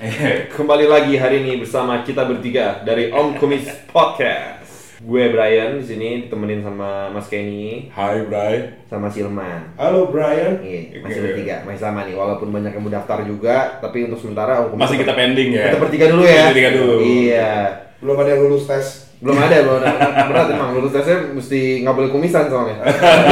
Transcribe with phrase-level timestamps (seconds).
[0.56, 4.96] Kembali lagi hari ini bersama kita bertiga dari Om Kumis Podcast.
[4.96, 8.80] Gue Brian di sini ditemenin sama Mas Kenny, Hai Bray.
[8.88, 9.76] sama Silman.
[9.76, 10.56] Halo Brian.
[10.64, 12.16] Iya, masih bertiga, masih sama nih.
[12.16, 15.68] Walaupun banyak yang mendaftar juga, tapi untuk sementara Om Kumis Masih kita pending ya.
[15.68, 16.32] kita bertiga dulu ya.
[16.32, 16.94] Kita bertiga dulu.
[17.04, 17.52] Iya.
[18.00, 19.09] Belum ada yang lulus tes.
[19.20, 20.24] Belum ada, belum ada.
[20.32, 22.80] Berat emang lulus tesnya mesti nggak boleh kumisan soalnya.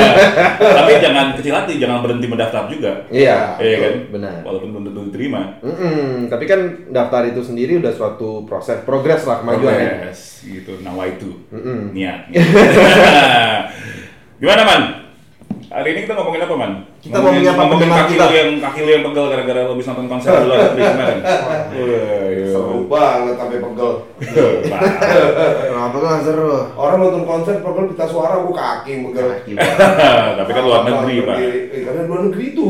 [0.79, 3.09] Tapi jangan kecil hati, jangan berhenti mendaftar juga.
[3.09, 3.95] Iya, Iya kan?
[4.13, 4.37] Benar.
[4.45, 5.57] Walaupun belum tentu diterima.
[5.65, 6.61] Mm-mm, tapi kan
[6.93, 9.93] daftar itu sendiri udah suatu proses, progres lah kemajuan ya.
[9.97, 10.73] Progres, gitu.
[10.85, 11.31] Nawaitu.
[11.49, 11.97] Mm-mm.
[11.97, 12.29] Niat.
[14.45, 14.83] Gimana man?
[15.73, 16.73] Hari ini kita ngomongin apa man?
[16.99, 18.25] Kita ngomongin apa ngomongin pendengar kaki kita?
[18.27, 21.19] lu yang kaki lu yang pegel gara-gara lu habis nonton konser dulu di kemarin.
[21.47, 22.03] Wah, iya.
[22.51, 23.93] Seru banget sampai pegel.
[25.63, 26.51] Kenapa kan seru?
[26.75, 29.27] Orang nonton konser pegel pita suara gua kaki yang pegel.
[29.31, 29.53] Kaki
[30.43, 31.37] Tapi kan luar negeri, Pak.
[31.39, 32.67] Eh, karena luar negeri itu.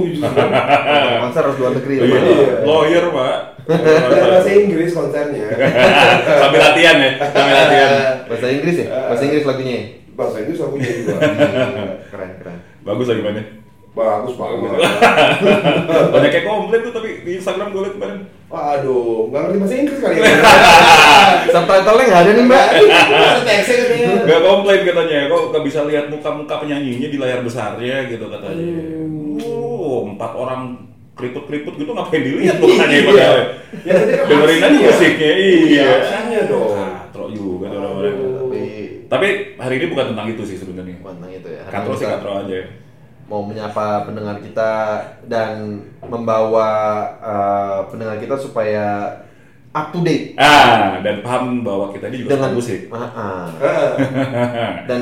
[1.25, 1.95] Konser harus luar negeri.
[2.05, 2.65] Iya, Pak.
[2.69, 3.39] lawyer, Pak.
[3.69, 5.45] Bahasa Inggris konsernya.
[6.25, 7.91] Sambil latihan ya, sambil latihan.
[8.25, 8.87] Bahasa Inggris ya?
[9.13, 9.85] Bahasa Inggris lagunya ya?
[10.17, 11.17] Bahasa Inggris aku juga.
[12.09, 12.59] Keren, keren.
[12.81, 13.67] Bagus lagi mainnya.
[13.92, 14.70] Bagus banget.
[16.14, 18.19] Banyak yang komplain tuh tapi di Instagram gue liat kemarin.
[18.48, 20.25] Waduh, nggak ngerti bahasa Inggris kali ya.
[21.53, 22.67] Subtitle-nya nggak ada nih, Mbak.
[22.89, 24.08] Bahasa teksnya katanya.
[24.25, 28.67] Gak komplain katanya, kok gak bisa lihat muka-muka penyanyinya di layar besarnya gitu katanya.
[29.45, 30.61] Oh, empat orang
[31.12, 33.05] keriput-keriput gitu ngapain dilihat mukanya Iya.
[33.05, 33.39] padahal.
[33.83, 35.86] Ya, nanti kan Dengerin aja musiknya, iya.
[35.98, 36.70] Aksinya dong.
[36.78, 38.14] Katro juga tuh orang-orang.
[38.14, 38.62] Tapi
[39.08, 39.27] Tapi
[39.58, 40.97] hari ini bukan tentang itu sih sebenarnya.
[41.02, 41.62] tentang itu ya.
[41.67, 42.88] Katro sih katro aja.
[43.29, 44.73] Mau menyapa pendengar kita
[45.29, 46.69] dan membawa
[47.21, 49.20] eh, pendengar kita supaya
[49.69, 52.89] up to date Ah, dan paham bahwa kita ini juga dengan musik.
[52.89, 53.53] Ah.
[53.53, 54.70] Heeh.
[54.89, 55.01] Dan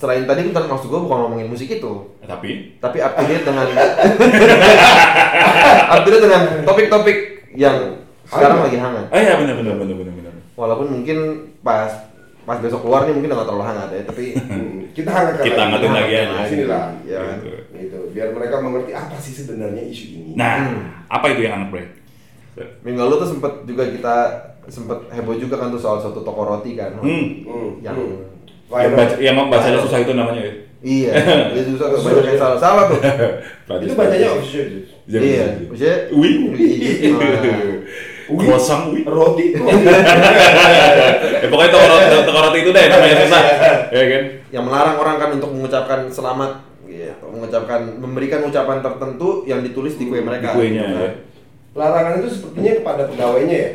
[0.00, 1.92] selain tadi kan maksud gue bukan ngomongin musik itu,
[2.24, 3.68] Tapi tapi up to date dengan
[5.92, 7.18] up to date dengan topik-topik
[7.54, 9.06] yang sekarang lagi hangat.
[9.12, 10.32] ah ya benar benar benar benar benar.
[10.56, 11.18] Walaupun mungkin
[11.60, 11.92] pas
[12.42, 14.24] pas besok keluar nih mungkin udah gak terlalu hangat ya, tapi
[14.92, 16.44] Kita hangatkan Kita hangatin lagi aja.
[16.44, 16.92] Sini lah.
[17.04, 17.36] Iya kan?
[17.40, 17.50] Gitu.
[17.72, 17.98] Gitu.
[18.12, 20.30] Biar mereka mengerti apa sih sebenarnya isu ini.
[20.36, 20.80] Nah, Hmm.
[21.08, 21.84] apa itu yang anak bre?
[22.84, 24.16] minggu lalu tuh sempet juga kita
[24.68, 26.92] sempet heboh juga kan tuh soal suatu toko roti kan.
[27.00, 27.48] Hmm.
[27.48, 27.70] Hmm.
[27.80, 28.32] Yang hmm.
[28.72, 30.52] Yang, baca, yang bacanya susah itu namanya ya?
[30.82, 31.12] iya,
[31.54, 33.00] dia susah banyak yang salah salah tuh.
[33.84, 34.66] Itu bacanya official.
[35.06, 36.36] Iya, maksudnya Wih.
[38.36, 39.02] Croissant wih.
[39.04, 39.46] Roti.
[41.42, 43.42] Ya, pokoknya toko roti, toko roti itu deh namanya susah.
[43.90, 44.22] Ya kan?
[44.52, 46.52] yang melarang orang kan untuk mengucapkan selamat
[46.84, 50.52] gitu, mengucapkan memberikan ucapan tertentu yang ditulis di kue mereka.
[50.52, 51.02] Di kuenya, gitu kan.
[51.02, 51.10] ya.
[51.72, 53.70] Larangan itu sepertinya kepada pegawainya ya.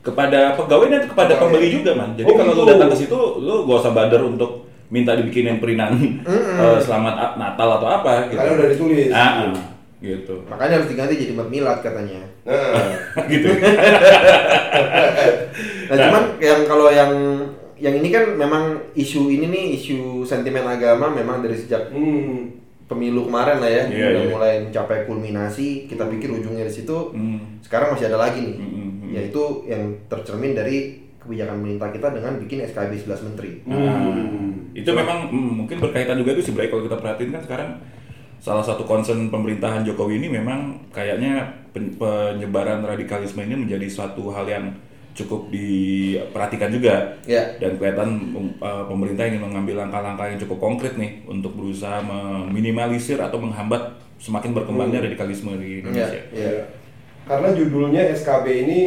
[0.00, 1.42] Kepada pegawai dan kepada Pegawai.
[1.46, 2.10] pembeli juga man.
[2.16, 2.70] Jadi Oh, kalau lu gitu.
[2.74, 4.50] datang ke situ, lu gak usah bader untuk
[4.90, 8.36] minta dibikinin perinan eh, selamat Natal atau apa gitu.
[8.36, 9.08] Karena udah ditulis.
[9.08, 9.52] Ah, ah,
[10.00, 10.34] gitu.
[10.48, 12.24] Makanya harus diganti jadi mat milad katanya.
[12.48, 13.48] Nah, gitu.
[15.90, 17.12] Nah, cuman yang kalau yang
[17.80, 22.60] yang ini kan memang isu ini nih isu sentimen agama memang dari sejak hmm.
[22.84, 24.30] pemilu kemarin lah ya Iya, udah iya.
[24.30, 27.56] mulai mencapai kulminasi kita pikir ujungnya di situ Hmm.
[27.64, 29.10] sekarang masih ada lagi nih Hmm, hmm, hmm.
[29.16, 34.12] yaitu yang tercermin dari kebijakan pemerintah kita dengan bikin SKB 11 menteri Nah,
[34.76, 37.70] itu memang mm, mungkin berkaitan juga tuh sih Bray, kalau kita perhatiin kan sekarang
[38.40, 41.44] salah satu concern pemerintahan Jokowi ini memang kayaknya
[41.76, 44.72] pen- penyebaran radikalisme ini menjadi suatu hal yang
[45.12, 48.08] cukup diperhatikan juga ya dan kelihatan
[48.62, 54.56] uh, pemerintah ingin mengambil langkah-langkah yang cukup konkret nih untuk berusaha meminimalisir atau menghambat semakin
[54.56, 56.20] berkembangnya radikalisme di ya Indonesia.
[56.32, 56.64] ya Ya.
[57.28, 58.80] Karena judulnya SKB ini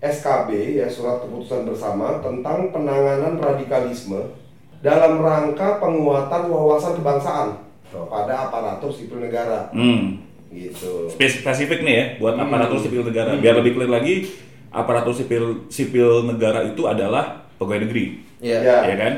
[0.00, 4.32] SKB ya surat keputusan bersama tentang penanganan radikalisme
[4.80, 10.18] dalam rangka penguatan wawasan kebangsaan pada aparatur sipil negara Hmm.
[10.48, 11.06] gitu.
[11.08, 12.44] Spes- spesifik nih ya buat Hmm.
[12.44, 13.34] aparatur sipil negara.
[13.34, 14.30] Biar lebih clear lagi,
[14.68, 18.76] aparatur sipil sipil negara itu adalah pegawai negeri, ya Ya.
[18.84, 19.12] ya kan?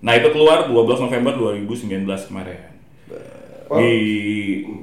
[0.00, 2.58] Nah itu keluar 12 November 2019 kemarin.
[3.66, 3.78] Oh.
[3.78, 3.92] Di,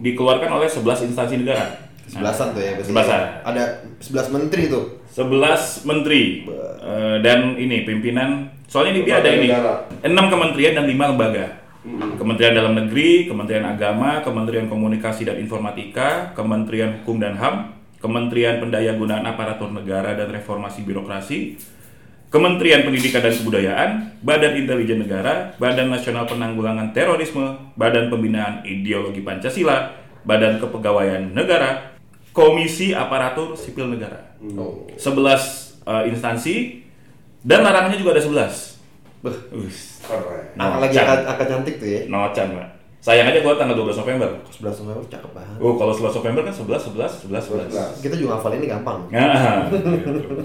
[0.02, 1.88] dikeluarkan oleh 11 instansi negara.
[2.10, 2.74] sebelasan tuh ya.
[2.82, 3.22] Sebelasan.
[3.46, 3.64] ada
[4.02, 6.42] 11 menteri tuh 11 menteri
[6.80, 8.50] Eh, dan ini pimpinan.
[8.66, 9.74] Soalnya ini dia ada Lembaga ini negara.
[10.02, 11.46] 6 kementerian dan 5 lembaga.
[11.88, 17.72] Kementerian Dalam Negeri, Kementerian Agama, Kementerian Komunikasi dan Informatika, Kementerian Hukum dan HAM,
[18.04, 21.56] Kementerian Pendayagunaan Aparatur Negara dan Reformasi Birokrasi,
[22.28, 23.90] Kementerian Pendidikan dan Kebudayaan,
[24.20, 29.96] Badan Intelijen Negara, Badan Nasional Penanggulangan Terorisme, Badan Pembinaan Ideologi Pancasila,
[30.28, 31.96] Badan Kepegawaian Negara,
[32.36, 34.36] Komisi Aparatur Sipil Negara.
[34.56, 36.56] oh 11 eh, instansi
[37.44, 38.79] dan larangannya juga ada 11.
[39.19, 39.36] Beh.
[40.00, 40.45] Keren.
[40.56, 42.69] angka lagi angka, angka cantik tuh ya Nocan, Pak.
[43.00, 44.27] Sayang aja keluar tanggal 12 November.
[44.51, 45.56] 11 November cakep banget.
[45.63, 47.71] Oh, kalau 11 November kan 11, 11, 11, 11.
[47.71, 48.04] 11.
[48.04, 49.07] Kita juga hafal ini gampang.
[49.07, 49.71] Nah,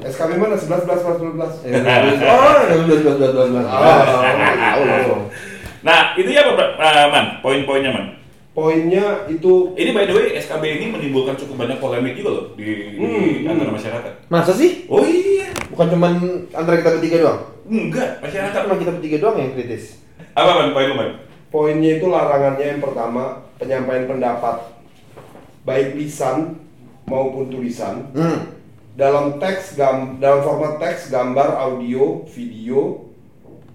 [0.07, 0.55] SKB mana?
[0.55, 1.67] 11, 11, 11, 11.
[1.67, 1.83] Eh,
[2.31, 3.67] Oh, 12 12 12 12.
[3.67, 5.23] Tahu langsung.
[5.83, 6.47] nah itu ya
[6.79, 7.27] ah, Man?
[7.43, 8.07] Poin-poinnya, Man.
[8.55, 12.63] Poinnya itu Ini by the way, SKB ini menimbulkan cukup banyak polemik juga loh di,
[12.95, 13.03] di
[13.43, 13.51] Hmm.
[13.51, 14.13] antara masyarakat.
[14.29, 14.87] Masa sih?
[14.87, 16.13] Oh iya, Bukan cuman
[16.49, 17.41] antara kita bertiga doang.
[17.67, 18.61] enggak, masyarakat.
[18.63, 19.99] Cuma kita bertiga doang yang kritis.
[20.33, 21.11] Apa Man, poin lu, Man?
[21.51, 23.23] poinnya itu larangannya yang pertama
[23.57, 24.57] penyampaian pendapat
[25.65, 26.59] baik lisan
[27.05, 28.55] maupun tulisan Hmm.
[28.93, 33.07] dalam teks gam dalam format teks, gambar, audio, video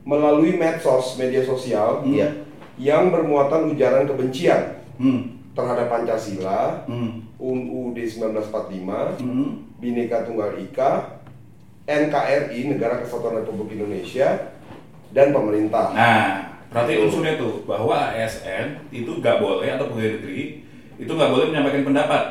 [0.01, 2.47] melalui medsos, media sosial Iya.
[2.79, 5.35] Yang bermuatan ujaran kebencian Hmm.
[5.51, 7.27] terhadap Pancasila, Hmm.
[7.35, 9.67] UUD 1945, Hmm.
[9.79, 11.19] Bhinneka Tunggal Ika,
[11.83, 14.55] NKRI Negara Kesatuan Republik Indonesia
[15.11, 15.91] dan pemerintah.
[15.91, 16.27] Nah,
[16.69, 20.63] berarti unsurnya tuh bahwa ASN itu nggak boleh atau pegawai negeri
[20.99, 22.23] itu nggak boleh menyampaikan pendapat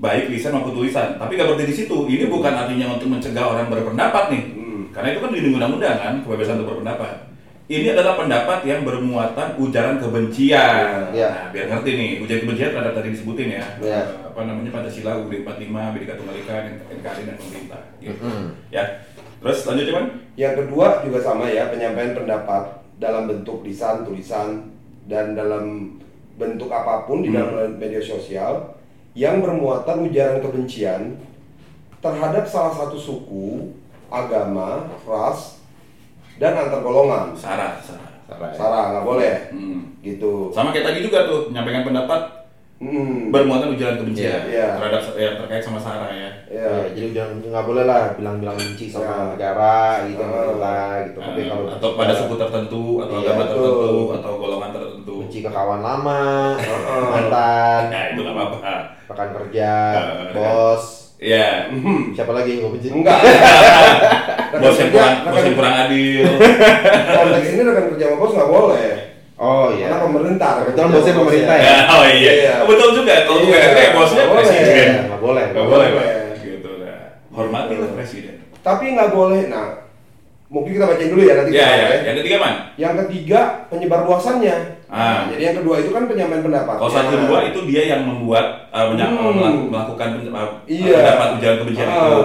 [0.00, 1.20] baik lisan maupun tulisan.
[1.20, 1.96] Tapi nggak berarti di situ.
[2.08, 4.82] Ini bukan artinya untuk mencegah orang berpendapat nih, Hmm.
[4.90, 7.29] karena itu kan di undang-undang kan kebebasan untuk berpendapat.
[7.70, 11.14] Ini adalah pendapat yang bermuatan ujaran kebencian.
[11.14, 11.30] Iya.
[11.30, 13.66] Nah, biar ngerti nih, ujaran kebencian terhadap tadi disebutin ya.
[13.78, 14.02] Iya.
[14.26, 16.54] Apa namanya Pancasila, UUD 45, Bhinneka Tunggal Ika,
[16.90, 17.82] NKRI dan pemerintah.
[18.02, 18.18] Gitu.
[18.18, 18.58] Mm-mm.
[18.74, 19.06] Ya.
[19.38, 20.04] Terus lanjut cuman?
[20.34, 22.62] Yang kedua juga sama ya, penyampaian pendapat
[22.98, 24.74] dalam bentuk lisan, tulisan,
[25.06, 25.94] dan dalam
[26.34, 28.74] bentuk apa pun di dalam media sosial
[29.14, 31.22] yang bermuatan ujaran kebencian
[32.02, 33.70] terhadap salah satu suku,
[34.10, 35.59] agama, ras,
[36.40, 37.36] dan antar golongan.
[37.36, 38.50] Sarah, Sarah.
[38.50, 40.00] Sarah nggak boleh, Hmm.
[40.00, 40.48] gitu.
[40.48, 42.22] Sama kayak tadi juga tuh, menyampaikan pendapat
[42.80, 43.28] Hmm.
[43.28, 44.80] bermuatan ujaran kebencian Iya.
[44.80, 46.32] terhadap ya, terkait sama Sarah ya.
[46.48, 46.64] Ya.
[46.64, 49.36] Ya, jadi jangan nggak boleh lah bilang-bilang benci sama Ya.
[49.36, 49.76] negara
[50.08, 50.28] gitu, Ah.
[50.32, 51.18] pemerintah gitu.
[51.20, 55.14] Tapi Nah, kalau atau pada suku tertentu atau Iya, agama tertentu atau golongan tertentu.
[55.20, 56.22] benci ke kawan lama,
[56.56, 58.58] mantan, Nah, itu nggak apa-apa.
[59.10, 60.32] rekan kerja, Ah.
[60.32, 60.84] bos,
[61.20, 61.68] Iya.
[61.68, 62.16] Hmm.
[62.16, 62.88] siapa lagi yang gue benci?
[62.88, 63.20] Enggak.
[64.56, 66.26] Bos yang kurang, bos yang kurang adil.
[67.12, 68.88] konteks ini rekan kerja sama bos nggak boleh.
[69.36, 69.86] Oh iya.
[69.88, 70.50] Karena pemerintah.
[70.64, 71.64] Kebetulan bosnya pemerintah ya.
[71.64, 71.76] ya?
[71.96, 72.32] oh iya.
[72.32, 72.52] Iya.
[72.60, 73.14] Oh, betul juga.
[73.24, 73.44] Kalau Iya.
[73.46, 74.40] bukan negeri, bosnya Nggak boleh.
[74.40, 74.72] presiden.
[74.72, 75.44] Iya, nggak boleh.
[75.52, 75.88] Nggak boleh.
[76.40, 77.00] Gitu lah.
[77.36, 78.34] Hormatilah presiden.
[78.60, 79.40] Tapi nggak boleh.
[79.48, 79.66] Nah,
[80.48, 81.50] mungkin kita bacain dulu ya nanti.
[81.52, 81.84] Iya, kita iya.
[81.84, 81.98] ya.
[82.04, 82.54] Yang ketiga, Man.
[82.76, 84.56] Yang ketiga penyebar luasannya.
[84.90, 85.22] Ah.
[85.22, 86.74] Nah, jadi yang kedua itu kan penyampaian pendapat.
[86.76, 89.70] Kalau satu dua itu dia yang membuat uh, Hmm.
[89.70, 90.96] melakukan uh, Iya.
[90.98, 92.20] pendapat ujaran kebencian Ah, itu.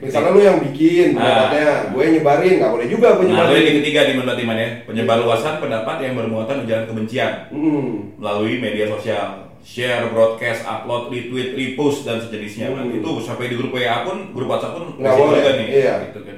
[0.00, 1.16] Misalnya lu yang bikin Ah.
[1.16, 3.64] pendapatnya, gue nyebarin nggak boleh juga gue Nah, nyebarin.
[3.64, 8.16] yang ketiga di menurut Iman ya, penyebar luasan pendapat yang bermuatan ujaran kebencian Hmm.
[8.16, 9.26] melalui media sosial,
[9.60, 12.68] share, broadcast, upload, retweet, repost dan sejenisnya.
[12.68, 12.84] Hmm.
[12.84, 12.96] Man.
[12.96, 15.68] Itu sampai di grup WA pun, grup WhatsApp pun Nggak masih boleh, juga nih.
[15.70, 15.94] iya.
[16.08, 16.36] Gitu kan.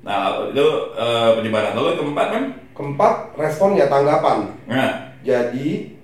[0.00, 0.18] Nah,
[0.48, 1.72] itu eh, penyebaran.
[1.72, 2.44] Lalu yang keempat kan?
[2.78, 4.54] Keempat, responnya tanggapan.
[4.70, 5.98] Nah, Jadi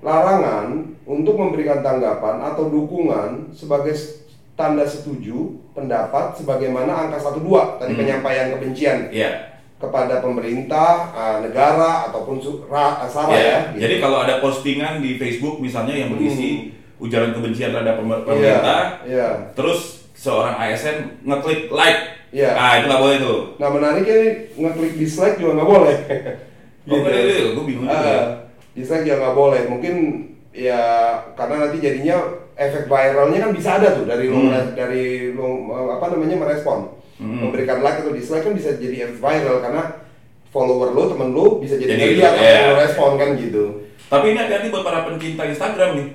[0.00, 3.92] larangan untuk memberikan tanggapan atau dukungan sebagai
[4.56, 8.00] tanda setuju pendapat sebagaimana angka 12 tadi Hmm.
[8.00, 9.60] penyampaian kebencian iya.
[9.76, 11.12] kepada pemerintah,
[11.44, 12.40] negara ataupun
[13.06, 13.44] sara Iya.
[13.44, 13.58] ya.
[13.76, 13.80] gitu.
[13.84, 19.52] Jadi kalau ada postingan di Facebook misalnya yang berisi ujaran kebencian terhadap pemer- pemerintah, Iya.
[19.52, 22.00] terus seorang ASN ngeklik like,
[22.30, 22.52] Iya.
[22.52, 23.38] ah itu nggak boleh tuh.
[23.56, 25.96] Nah menariknya nih, ngeklik dislike juga nggak boleh.
[26.90, 27.94] Oh, iya, gue bingung juga.
[27.94, 28.24] Ah,
[28.72, 29.62] dislike juga nggak boleh.
[29.68, 29.94] Mungkin
[30.50, 30.80] ya
[31.32, 32.16] karena nanti jadinya
[32.56, 34.48] efek viralnya kan bisa ada tuh dari lo Hmm.
[34.48, 35.46] mere- dari lo
[35.90, 37.46] apa namanya merespon, Hmm.
[37.46, 39.82] memberikan like atau dislike kan bisa jadi efek viral karena
[40.50, 42.50] follower lo temen lo bisa jadi Jadi, ngeliat apa iya.
[42.50, 43.64] yang lo respon kan gitu.
[44.08, 46.08] Tapi ini hati-hati buat para pencinta Instagram nih.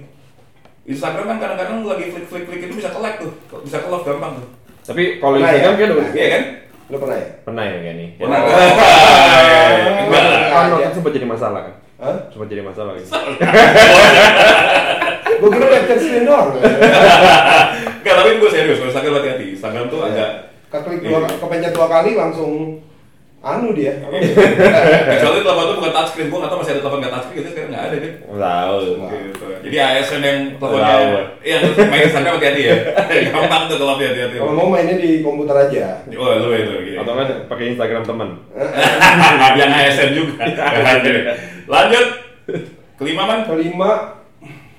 [0.86, 3.34] Instagram kan kadang-kadang lu lagi klik-klik-klik itu bisa ke like tuh,
[3.65, 4.48] bisa ke love gampang tuh.
[4.86, 5.82] Tapi kalau Pernah Instagram ya?
[5.82, 6.44] kan udah Iya kan?
[6.86, 7.27] Lo pernah ya?
[7.42, 8.10] pernah ya kayak nih.
[8.22, 8.38] Pernah.
[8.38, 8.50] Oh.
[8.54, 10.54] Kan Iya.
[10.54, 11.75] waktu itu sempat jadi masalah kan?
[11.98, 12.18] Hah?
[12.30, 13.10] Sempat jadi masalah gitu.
[15.36, 16.50] Gue kira capture screen doang.
[16.54, 19.46] Enggak, tapi gue serius, kalau Instagram hati-hati.
[19.58, 20.30] Instagram tuh agak
[20.70, 22.77] Keklik dua, kepencet dua kali langsung
[23.46, 23.94] anu dia.
[24.02, 24.18] Apa?
[25.14, 27.70] kecuali telepon tuh bukan touchscreen, gue nggak tahu masih ada telepon nggak touchscreen gitu sekarang
[27.70, 28.12] nggak ada kan?
[28.25, 28.78] Tahu.
[29.06, 29.46] Gitu.
[29.70, 30.98] Jadi ASN yang teleponnya,
[31.46, 32.75] iya main Instagram hati-hati ya.
[33.30, 34.36] Gampang tuh kalau hati-hati.
[34.42, 36.02] Kalau mau mainnya di komputer aja.
[36.18, 36.98] Oh, lu itu gitu.
[36.98, 38.30] Atau kan pakai Instagram teman.
[39.62, 40.42] yang ASN juga.
[41.70, 42.08] Lanjut.
[42.98, 43.40] Kelima man.
[43.46, 43.92] Kelima,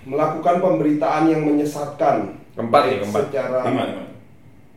[0.03, 2.35] melakukan pemberitaan yang menyesatkan.
[2.57, 3.23] Keempat nih, Baik keempat.
[3.31, 4.16] Secara Lima, lima.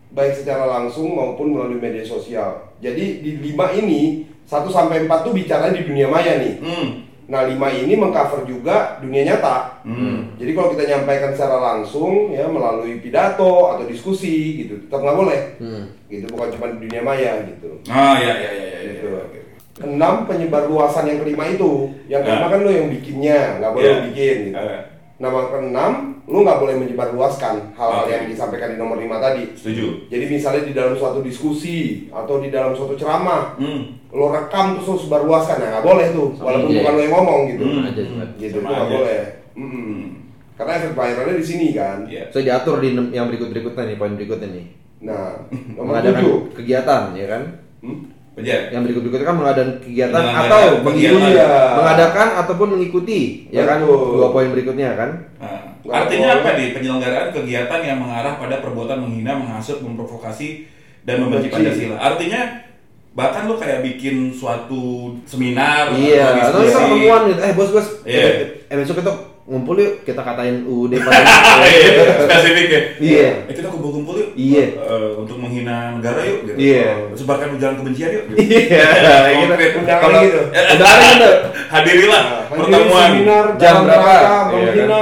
[0.10, 2.74] Baik secara langsung maupun melalui media sosial.
[2.82, 6.56] Jadi di lima ini 1 sampai 4 tuh bicara di dunia maya nih.
[6.58, 6.89] Hmm.
[7.30, 9.86] Nah, lima ini mengcover juga dunia nyata.
[9.86, 10.34] Hmm.
[10.42, 15.42] Jadi kalau kita nyampaikan secara langsung ya melalui pidato atau diskusi gitu, tetap nggak boleh.
[15.62, 15.94] Hmm.
[16.10, 17.70] Gitu bukan cuma di dunia maya gitu.
[17.86, 18.80] Oh ya ya ya ya.
[18.82, 18.92] ya.
[18.98, 19.08] Gitu.
[19.80, 21.94] enam penyebar luasan yang kelima itu.
[22.12, 22.51] Yang kelima Ah.
[22.51, 24.58] kan lo yang bikinnya, nggak boleh lo bikin gitu.
[24.60, 24.82] Ah.
[25.22, 25.92] Nama keenam,
[26.29, 28.13] lo nggak boleh menyebar luaskan hal-hal Oke.
[28.13, 29.50] yang disampaikan di nomor lima tadi.
[29.51, 30.05] Setuju.
[30.07, 33.98] Jadi misalnya di dalam suatu diskusi atau di dalam suatu ceramah, Hmm.
[34.09, 36.77] lo rekam terus lo sebar luaskan, ya nggak boleh tuh, walaupun Iya.
[36.79, 37.63] bukan lo yang ngomong gitu.
[37.63, 37.81] Hmm.
[37.83, 38.01] Aja.
[38.38, 39.21] Gitu itu Sama nggak boleh.
[39.57, 39.98] Mm-mm.
[40.53, 41.98] Karena efek viralnya di sini kan.
[42.05, 42.24] Iya.
[42.29, 44.65] So diatur di yang berikut-berikutnya nih, poin berikutnya nih.
[45.01, 45.33] Nah,
[45.75, 46.38] nomor Mengadakan tujuh.
[46.53, 47.41] kegiatan, ya kan?
[47.79, 47.98] Hmm?
[48.39, 48.60] Pejar.
[48.72, 51.48] Yang berikut-berikutnya kan mengadakan kegiatan Menyelenggarakan atau mengikuti, Iya.
[51.75, 53.19] mengadakan ataupun mengikuti,
[53.51, 53.77] ya kan?
[53.84, 54.15] Betul.
[54.15, 55.10] Dua poin berikutnya kan?
[55.38, 55.60] Nah,
[55.91, 56.67] artinya apa nih?
[56.74, 60.65] Penyelenggaraan kegiatan yang mengarah pada perbuatan menghina, menghasut, memprovokasi,
[61.03, 61.51] dan membenci.
[61.51, 61.96] Pancasila.
[62.00, 62.41] Artinya
[63.10, 67.41] bahkan lo kayak bikin suatu seminar, Iya, atau kita ketemuan gitu.
[67.43, 68.22] Eh bos bos, Iya.
[68.24, 68.36] eh,
[68.72, 69.12] eh besok kita
[69.50, 71.25] ngumpul yuk, kita katain UUD pada.
[71.60, 72.82] Iya, spesifik ya.
[73.01, 73.27] Iya.
[73.50, 74.29] Eh, kita kumpul-kumpul yuk.
[74.38, 74.65] Iya.
[74.77, 76.46] Eh, untuk menghina negara yuk.
[76.46, 76.58] Gitu.
[76.62, 77.10] Iya.
[77.18, 78.24] Sebarkan ujaran kebencian yuk.
[78.29, 78.38] Gitu.
[78.46, 78.86] Iya,
[79.34, 79.77] gitu.
[79.82, 80.39] Undangan Kalau gitu.
[80.53, 81.32] udah ada gitu.
[81.70, 83.10] Hadirilah Nah, pertemuan.
[83.13, 84.13] seminar Jam berapa?
[84.13, 85.01] Iya, menghina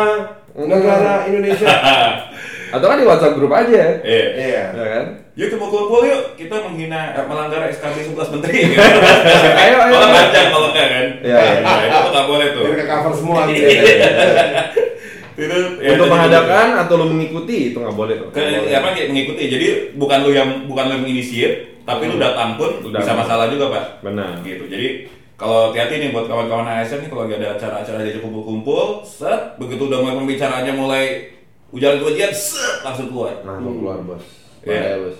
[0.57, 1.67] negara Indonesia.
[2.69, 4.25] Atau kan di WhatsApp grup aja, Iya.
[4.35, 4.63] Iya.
[4.71, 5.05] ya kan?
[5.33, 8.57] Yuk kita kumpul yuk, kita menghina eh, melanggar SKB 11 menteri.
[9.61, 9.93] Ayo, ayo.
[9.93, 11.05] Kalau panjang kalau enggak kan.
[11.21, 11.61] Iya, iya.
[11.61, 12.63] Nah, itu nggak boleh tuh.
[12.63, 13.61] Biar ke cover semua gitu.
[15.37, 18.29] Itu ya, Untuk mengadakan atau lu mengikuti itu nggak boleh tuh.
[18.33, 18.73] ke, boleh.
[18.73, 19.43] apa kayak mengikuti.
[19.45, 21.53] Jadi bukan lu yang bukan lu yang menginisiat,
[21.85, 22.25] tapi lu Hmm.
[22.25, 23.83] datang pun Lu bisa masalah juga, Pak.
[24.01, 24.41] Benar.
[24.41, 24.65] Gitu.
[24.65, 24.87] Jadi
[25.37, 30.01] kalau hati-hati nih buat kawan-kawan ASN nih kalau ada acara-acara diajak kumpul-kumpul, set begitu udah
[30.01, 31.05] mulai pembicaraannya mulai
[31.69, 33.43] ujaran kebencian, set langsung keluar.
[33.43, 34.23] Nah, mau keluar bos.
[34.61, 34.71] Iya.
[34.73, 35.17] Bahaya bos.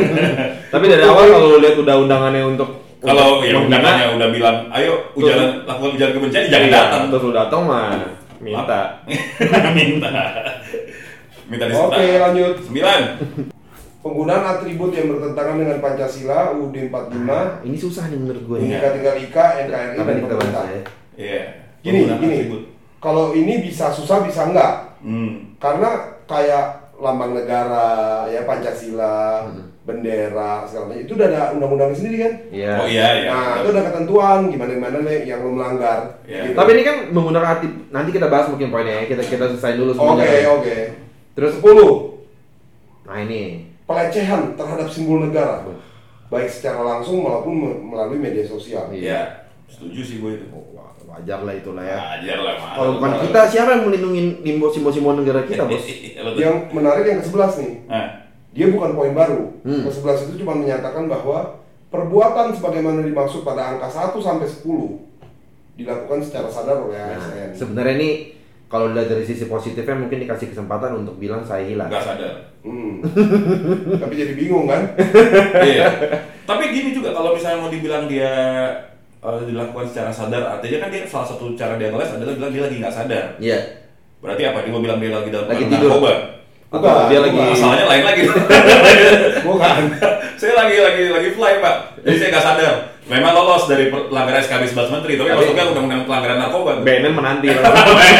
[0.72, 2.70] Tapi dari awal kalau lu lihat udah undangannya untuk
[3.00, 7.02] Kalau ya undangannya udah bilang, ayo ujaran lakukan ujaran kebencian, jangan Iya, datang.
[7.08, 7.96] Terus lu datang mah
[8.44, 8.80] minta.
[9.72, 10.10] minta
[11.46, 12.54] minta Oke, disertai lanjut.
[12.62, 13.00] sembilan
[14.00, 18.56] Penggunaan atribut yang bertentangan dengan Pancasila UUD 45, Ini susah nih menurut gue.
[18.56, 18.64] Iya.
[18.80, 20.64] Bhinneka Tunggal Ika, NKRI dan pemerintah.
[20.66, 20.80] ya?
[21.18, 21.42] iya
[21.80, 22.12] Gini, gini.
[22.38, 22.62] atribut.
[22.96, 24.96] Kalau ini bisa susah bisa enggak?
[25.00, 25.49] hmm.
[25.60, 25.90] Karena
[26.24, 27.88] kayak lambang negara,
[28.26, 29.68] ya Pancasila, Hmm.
[29.80, 32.32] bendera segala macam itu udah ada undang-undangnya sendiri kan?
[32.50, 32.72] Iya.
[32.76, 35.98] oh iya iya Nah, itu ada ketentuan gimana gimana nih yang lo melanggar.
[36.22, 36.40] Iya.
[36.44, 36.54] gitu.
[36.54, 39.04] Tapi ini kan menggunakan arti nanti kita bahas mungkin poinnya ya.
[39.06, 40.76] Kita kita selesai dulu Oke, oke.
[41.32, 42.20] Terus 10.
[43.02, 45.66] nah ini Pelecehan terhadap simbol negara.
[46.28, 48.86] Baik secara langsung maupun me- melalui media sosial.
[48.90, 50.62] iya setuju sih gue itu Oh,
[51.10, 51.98] wajar lah itulah ya.
[52.16, 52.54] ajar lah.
[52.72, 55.82] Kalau bukan kita siapa yang melindungi limbo simbol-simbol negara kita, Bos?
[55.90, 56.22] Iya.
[56.36, 57.72] Yang menarik yang ke-11 nih.
[57.86, 58.06] Nah,
[58.50, 59.40] Dia bukan poin baru.
[59.62, 59.82] Hmm.
[59.84, 64.66] Ke-11 itu cuma menyatakan bahwa perbuatan sebagaimana dimaksud pada angka 1 sampai 10
[65.76, 67.50] dilakukan secara sadar oleh Nah, ASN.
[67.56, 68.10] sebenarnya ini
[68.66, 71.88] kalau dilihat dari sisi positifnya mungkin dikasih kesempatan untuk bilang saya hilang.
[71.88, 73.00] nggak sadar Hmm.
[73.96, 74.84] Tapi jadi bingung kan?
[75.64, 75.88] iya
[76.44, 78.28] tapi gini juga kalau misalnya mau dibilang dia
[79.20, 80.42] eh, dilakukan secara sadar.
[80.56, 83.24] Artinya kan dia salah satu cara dia ngeles adalah bilang dia lagi nggak sadar.
[83.36, 83.58] Iya.
[84.20, 84.58] berarti apa?
[84.60, 85.88] Dia mau bilang dia lagi dalam Lagi tidur.
[85.96, 86.12] narkoba?
[86.70, 88.22] Atau Bukan, dia lagi masalahnya lain lagi.
[89.48, 89.80] Bukan.
[90.38, 91.76] saya lagi lagi lagi fly pak.
[92.04, 92.74] Jadi saya nggak sadar.
[93.10, 96.72] Memang lolos dari pelanggaran SKB 11 menteri tapi masuknya undang-undang pelanggaran narkoba.
[96.86, 97.48] BNN menanti.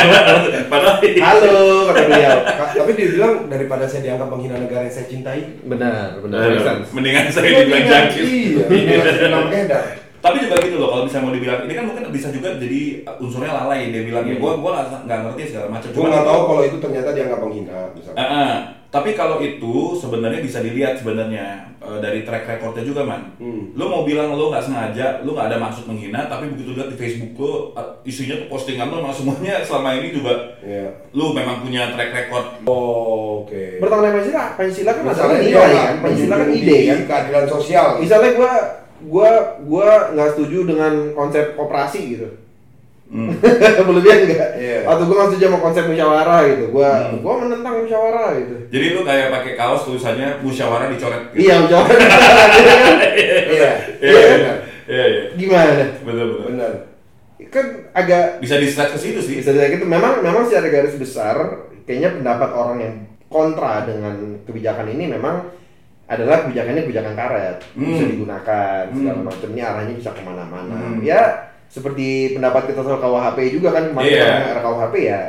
[0.73, 2.38] padahal Halo, kata beliau.
[2.75, 6.42] Tapi dia bilang daripada saya dianggap menghina negara yang saya cintai, Benar, benar.
[6.90, 10.09] Mendingan saya dibilang jangkit Iya, beredar.
[10.20, 12.80] Tapi juga gitu loh kalau misalnya mau dibilang ini kan mungkin bisa juga jadi
[13.16, 16.40] unsurnya lalai dia bilang ya gua gua nggak nggak ngerti segala macam Gue nggak tahu
[16.44, 18.18] kalau itu ternyata dianggap menghina, misalnya.
[18.18, 18.54] Ah, ah.
[18.90, 21.46] tapi kalau itu sebenarnya bisa dilihat sebenarnya
[21.78, 23.72] eh, dari track recordnya juga man Hmm.
[23.72, 26.98] lu mau bilang lu nggak sengaja lu nggak ada maksud menghina tapi begitu lihat di
[26.98, 30.90] Facebook lu eh, isinya tuh postingan lu sama semuanya selama ini juga Iya.
[31.10, 33.80] lu memang punya track record Oh, oke.
[33.80, 35.96] Bertentangan Pancasila, Pancasila kan masalah dia nilai nggak kan.
[36.02, 36.98] Pancasila kan ide kan.
[37.06, 37.86] Keadilan sosial.
[37.96, 38.52] Misalnya gua
[39.02, 39.30] gua
[39.62, 42.28] gua nggak setuju dengan konsep koperasi gitu.
[43.11, 43.35] Hmm.
[43.90, 44.50] Berlebihan enggak?
[44.54, 44.78] Iya.
[44.87, 46.64] Atau gua nggak setuju sama konsep musyawarah gitu.
[46.71, 47.19] Gua Hmm.
[47.21, 48.54] gua menentang musyawarah gitu.
[48.71, 51.40] jadi lu kayak pakai kaos tulisannya musyawarah dicoret gitu.
[51.42, 51.99] Iya, musyawarah.
[53.50, 53.73] Iya.
[54.00, 54.57] iya benar.
[54.87, 55.73] iya iya Gimana?
[56.00, 56.73] betul betul Benar.
[57.50, 60.95] Kan agak bisa di slide ke situ sih bisa dilihat gitu memang memang secara garis
[60.95, 61.37] besar
[61.83, 62.95] kayaknya pendapat orang yang
[63.26, 64.14] kontra dengan
[64.45, 65.50] kebijakan ini memang
[66.10, 68.10] adalah kebijakannya kebijakan karet bisa Hmm.
[68.10, 69.26] digunakan segala Hmm.
[69.30, 70.98] macam ini arahnya bisa ke mana-mana Hmm.
[71.00, 71.22] ya
[71.70, 74.26] seperti pendapat kita soal KUHP juga kan kemarin Iya.
[74.26, 75.20] orang era KUHP ya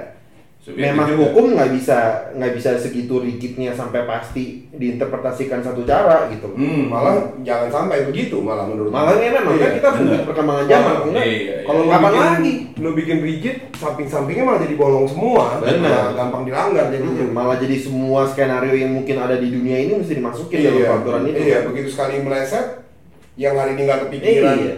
[0.62, 1.22] Subjektif memang juga.
[1.26, 1.98] hukum nggak bisa
[2.32, 6.86] nggak bisa segitu rigidnya sampai pasti diinterpretasikan satu cara gitu hmm.
[6.86, 9.26] Malah jangan sampai begitu malah menurut malah gue.
[9.26, 9.64] ya memang Iya.
[9.64, 11.56] kan kita punya perkembangan zaman Iya, enggak iya, iya.
[11.62, 12.54] Kalau lo Kapan bikin, lagi?
[12.78, 15.46] lo bikin rigid, samping-sampingnya malah jadi bolong semua.
[15.58, 16.14] Benar.
[16.14, 17.22] Gampang dilanggar jadinya.
[17.22, 20.88] Hmm, malah jadi semua skenario yang mungkin ada di dunia ini mesti dimasukin dalam Iya,
[20.88, 21.42] peraturan itu.
[21.42, 22.86] iya, begitu sekali meleset,
[23.34, 24.76] yang hari ini nggak kepikiran, Iya.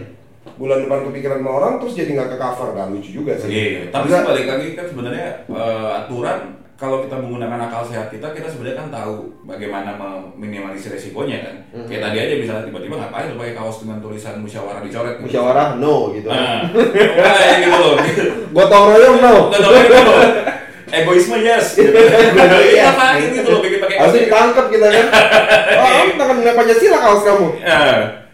[0.54, 3.48] Bulan depan kepikiran sama orang terus jadi nggak ke cover kan lucu juga sih.
[3.50, 6.38] Iya, tapi Bisa- balik lagi kan sebenarnya eh, aturan
[6.74, 11.54] kalau kita menggunakan akal sehat kita, kita sebenarnya kan tahu bagaimana meminimalisir resikonya kan.
[11.70, 11.86] Mhm.
[11.86, 15.14] Kayak tadi aja misalnya tiba-tiba ngapain lu pakai kaos dengan tulisan musyawarah dicoret.
[15.16, 15.24] gitu.
[15.24, 16.28] Musyawarah no gitu.
[16.28, 16.66] Nah,
[17.14, 17.94] kayak gitu loh.
[18.02, 18.22] Gitu.
[18.50, 19.34] Gotong royong no.
[19.54, 20.14] Nggak gitu.
[20.94, 21.66] Egoisme yes.
[21.78, 21.94] Gitu.
[22.74, 23.96] Iya, ngapain gitu loh bikin pakai.
[24.02, 25.06] Harusnya ditangkap kita kan.
[25.84, 27.46] Oh, kamu tangan dengan Pancasila kaos kamu.
[27.60, 27.80] Ya,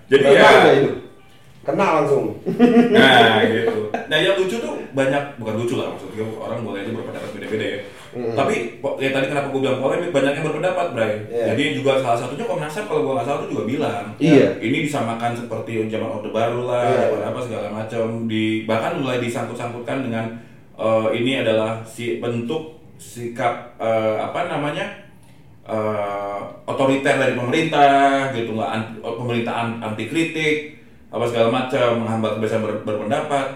[0.08, 0.72] jadi Nggak ya.
[0.80, 0.90] itu.
[1.70, 2.24] Kena langsung.
[2.94, 3.78] Nah, gitu.
[3.90, 7.80] Nah, yang lucu tuh banyak bukan lucu lah maksudnya orang boleh aja berpendapat beda-beda ya.
[8.10, 11.14] Tapi po- ya tadi kenapa gue bilang polemik banyak yang berpendapat, Bray.
[11.24, 11.54] Iya.
[11.54, 14.58] Jadi juga salah satunya Komnas HAM kalau gue nggak salah tuh juga bilang, Iya.
[14.58, 18.26] ini disamakan seperti zaman Orde Baru lah, Iya, apa, apa segala macam.
[18.26, 20.26] Di bahkan mulai disangkut-sangkutkan dengan
[20.74, 24.90] eh, ini adalah si bentuk sikap eh, apa namanya
[25.62, 27.90] eh, otoriter dari pemerintah
[28.32, 30.79] gitu nggak anti, pemerintah an- anti kritik
[31.10, 33.46] apa segala macam menghambat kebebasan ber- berpendapat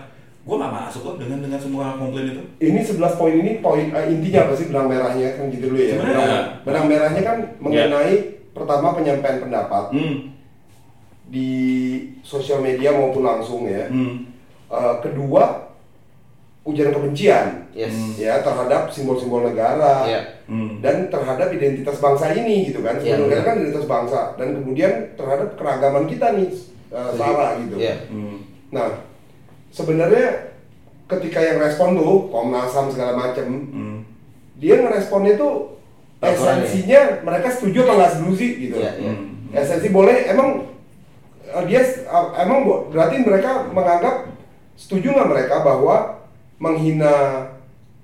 [0.45, 4.07] gue nggak masuk loh dengan dengan semua komplain itu Ini 11 poin ini poin eh,
[4.11, 5.97] intinya apa sih benang merahnya kan gitu dulu ya.
[5.97, 8.15] Sebenarnya- Benang, benang merahnya kan mengenai
[8.51, 10.17] pertama penyampaian pendapat hmm.
[11.25, 11.49] di
[12.21, 13.89] sosial media maupun langsung ya.
[13.89, 14.29] Hmm.
[14.67, 15.73] Eh, kedua
[16.63, 17.93] ujaran kebencian Yes.
[18.15, 20.21] ya terhadap simbol-simbol negara Iya.
[20.45, 20.79] Hmm.
[20.79, 22.97] dan terhadap identitas bangsa ini gitu kan.
[22.97, 23.45] Sebenarnya benar.
[23.45, 26.49] kan identitas bangsa dan kemudian terhadap keragaman kita nih
[26.95, 27.75] eh, Sarah gitu.
[27.77, 28.07] Iya.
[28.07, 28.39] Hmm.
[28.71, 29.03] Nah,
[29.69, 30.55] sebenarnya
[31.05, 33.97] ketika yang respon tuh Komnas HAM segala macem, Hmm.
[34.57, 35.77] dia ngeresponnya tuh
[36.19, 38.77] esensinya mereka setuju apa nggak setuju gitu.
[38.79, 39.13] Iya, iya.
[39.13, 39.53] Hmm.
[39.53, 40.71] Esensi boleh, emang
[41.45, 44.31] eh, dia eh, emang berarti mereka menganggap
[44.75, 46.23] setuju nggak mereka bahwa
[46.57, 47.13] menghina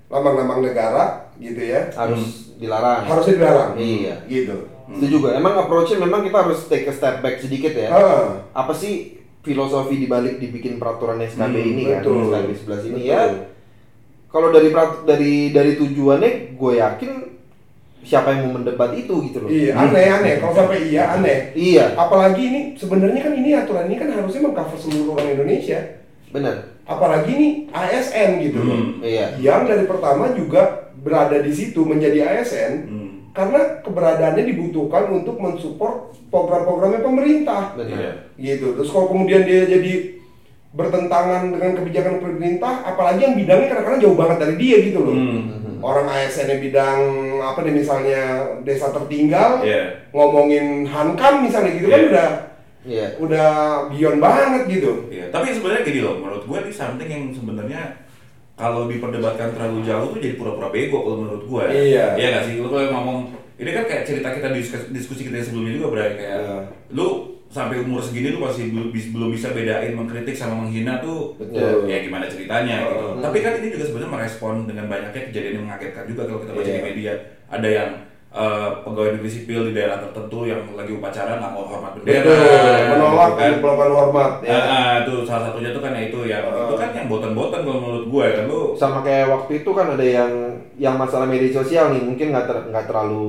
[0.07, 3.07] lambang-lambang negara gitu ya Harus dilarang.
[3.07, 3.71] harusnya dilarang.
[3.75, 4.15] Iya.
[4.27, 4.55] Gitu.
[4.93, 5.33] Itu juga.
[5.33, 7.89] Emang approach-nya memang kita harus take a step back sedikit ya.
[7.89, 12.01] Ah, Apa sih filosofi dibalik dibikin peraturan SKB Hmm, ini kan?
[12.01, 12.17] betul.
[12.27, 13.07] SKB 11 ini Betul.
[13.07, 13.21] ya.
[14.27, 14.69] Kalau dari
[15.03, 17.11] dari dari tujuannya, gue yakin
[18.01, 19.49] siapa yang mau mendebat itu gitu loh.
[19.49, 20.33] Iya, aneh aneh.
[20.39, 21.51] Kalau sampai iya aneh.
[21.53, 25.79] Iya, Apalagi ini sebenarnya kan ini aturan ini kan harusnya mengcover seluruh orang Indonesia.
[26.31, 26.63] benar.
[26.81, 28.73] Apalagi ini ASN gitu loh.
[28.73, 28.91] Hmm.
[29.03, 29.35] Iya.
[29.37, 30.61] Yang dari pertama juga
[30.95, 33.10] berada di situ menjadi ASN Hmm.
[33.31, 37.75] Karena keberadaannya dibutuhkan untuk mensupport program-programnya pemerintah.
[37.75, 37.95] Benar.
[37.95, 38.11] Iya.
[38.35, 38.75] Gitu.
[38.75, 40.21] Terus kalau kemudian dia jadi
[40.71, 45.15] bertentangan dengan kebijakan pemerintah, apalagi yang bidangnya kadang-kadang jauh banget dari dia gitu loh.
[45.15, 45.83] Hmm.
[45.83, 46.99] Orang ASN-nya bidang
[47.41, 48.21] apa nih misalnya
[48.63, 50.07] desa tertinggal, Iya.
[50.15, 52.07] ngomongin hankam misalnya gitu kan Iya.
[52.07, 52.29] udah
[52.81, 53.07] Iya.
[53.19, 53.49] udah
[53.91, 54.91] beyond banget gitu.
[55.11, 57.81] Iya, tapi sebenarnya gini loh, menurut gue ini something yang sebenarnya
[58.53, 61.63] kalau diperdebatkan terlalu jauh tuh jadi pura-pura bego kalau menurut gue.
[61.91, 62.05] Iya.
[62.15, 62.53] Iya nggak sih?
[62.59, 63.19] Lu kalau ngomong
[63.57, 66.57] ini kan kayak cerita kita di diskusi, diskusi kita yang sebelumnya juga berarti kayak Iya.
[66.91, 67.07] lu
[67.51, 71.83] sampai umur segini lu masih belum belum bisa bedain mengkritik sama menghina tuh Betul.
[71.85, 72.95] ya gimana ceritanya gitu.
[73.11, 73.21] Heeh.
[73.21, 76.63] Tapi kan ini juga sebenarnya merespon dengan banyaknya kejadian yang mengagetkan juga kalau kita baca
[76.65, 76.77] Iya.
[76.79, 77.13] di media.
[77.51, 77.89] Ada yang
[78.31, 82.87] eh, pegawai negeri sipil di daerah tertentu yang lagi upacara nggak mau hormat bendera, Betul,
[82.89, 83.49] menolak gitu kan.
[83.49, 84.51] untuk melakukan hormat ya.
[84.51, 87.79] Ah, ah, tuh salah satunya tuh kan ya itu yang itu kan yang botan-botan kalau
[87.79, 90.31] menurut gue kan lu Sama kayak waktu itu kan ada yang
[90.75, 93.27] yang masalah media sosial nih mungkin nggak ter- nggak terlalu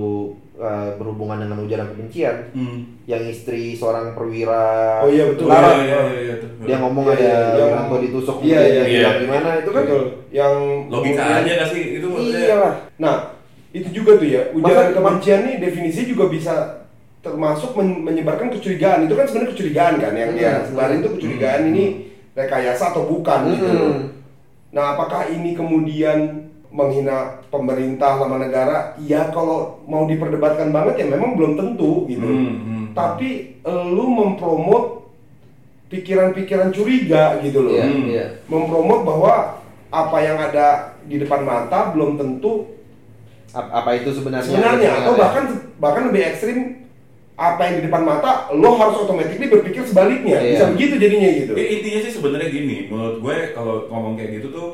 [0.54, 2.36] uh, berhubungan dengan ujaran kebencian.
[2.52, 2.78] hmm.
[3.02, 5.50] Yang istri seorang perwira Oh iya, betul.
[5.50, 6.50] Tentara, Iya, iya, iya, iya, tuh.
[6.62, 9.10] dia ngomong Iya, ada iya, yang- Wiranto ditusuk Iya, dia iya, bilang iya.
[9.18, 10.04] gimana itu kan Betul.
[10.30, 10.54] Yang
[10.88, 13.16] logika aja gak sih itu maksudnya iya lah Nah,
[13.72, 16.54] itu juga tuh ya, ujaran kebencian nih definisinya juga bisa
[17.24, 19.08] termasuk men- menyebarkan kecurigaan.
[19.08, 20.66] Itu kan sebenarnya kecurigaan kan yang dia Hmm.
[20.68, 21.84] sebarin tuh kecurigaan ini
[22.36, 23.66] rekayasa atau bukan gitu.
[23.68, 24.00] Hmm.
[24.72, 28.96] Nah, apakah ini kemudian menghina pemerintah sama negara?
[29.04, 32.24] Ya kalau mau diperdebatkan banget ya memang belum tentu gitu.
[32.24, 32.84] Hmm, hmm.
[32.92, 35.06] Tapi lu mempromot
[35.88, 37.76] pikiran-pikiran curiga gitu loh.
[37.76, 38.08] Hmm.
[38.08, 38.40] iya.
[38.48, 39.60] Mempromot bahwa
[39.92, 42.64] apa yang ada di depan mata belum tentu
[43.52, 44.48] apa itu sebenarnya?
[44.48, 45.20] Sebenarnya atau Sebenarnya.
[45.20, 45.44] bahkan
[45.76, 46.58] bahkan lebih ekstrim
[47.32, 50.36] apa yang di depan mata lo harus otomatis berpikir sebaliknya.
[50.38, 50.52] Iya.
[50.56, 51.52] bisa begitu jadinya gitu.
[51.56, 54.68] Ya, intinya sih sebenarnya gini menurut gue kalau ngomong kayak gitu tuh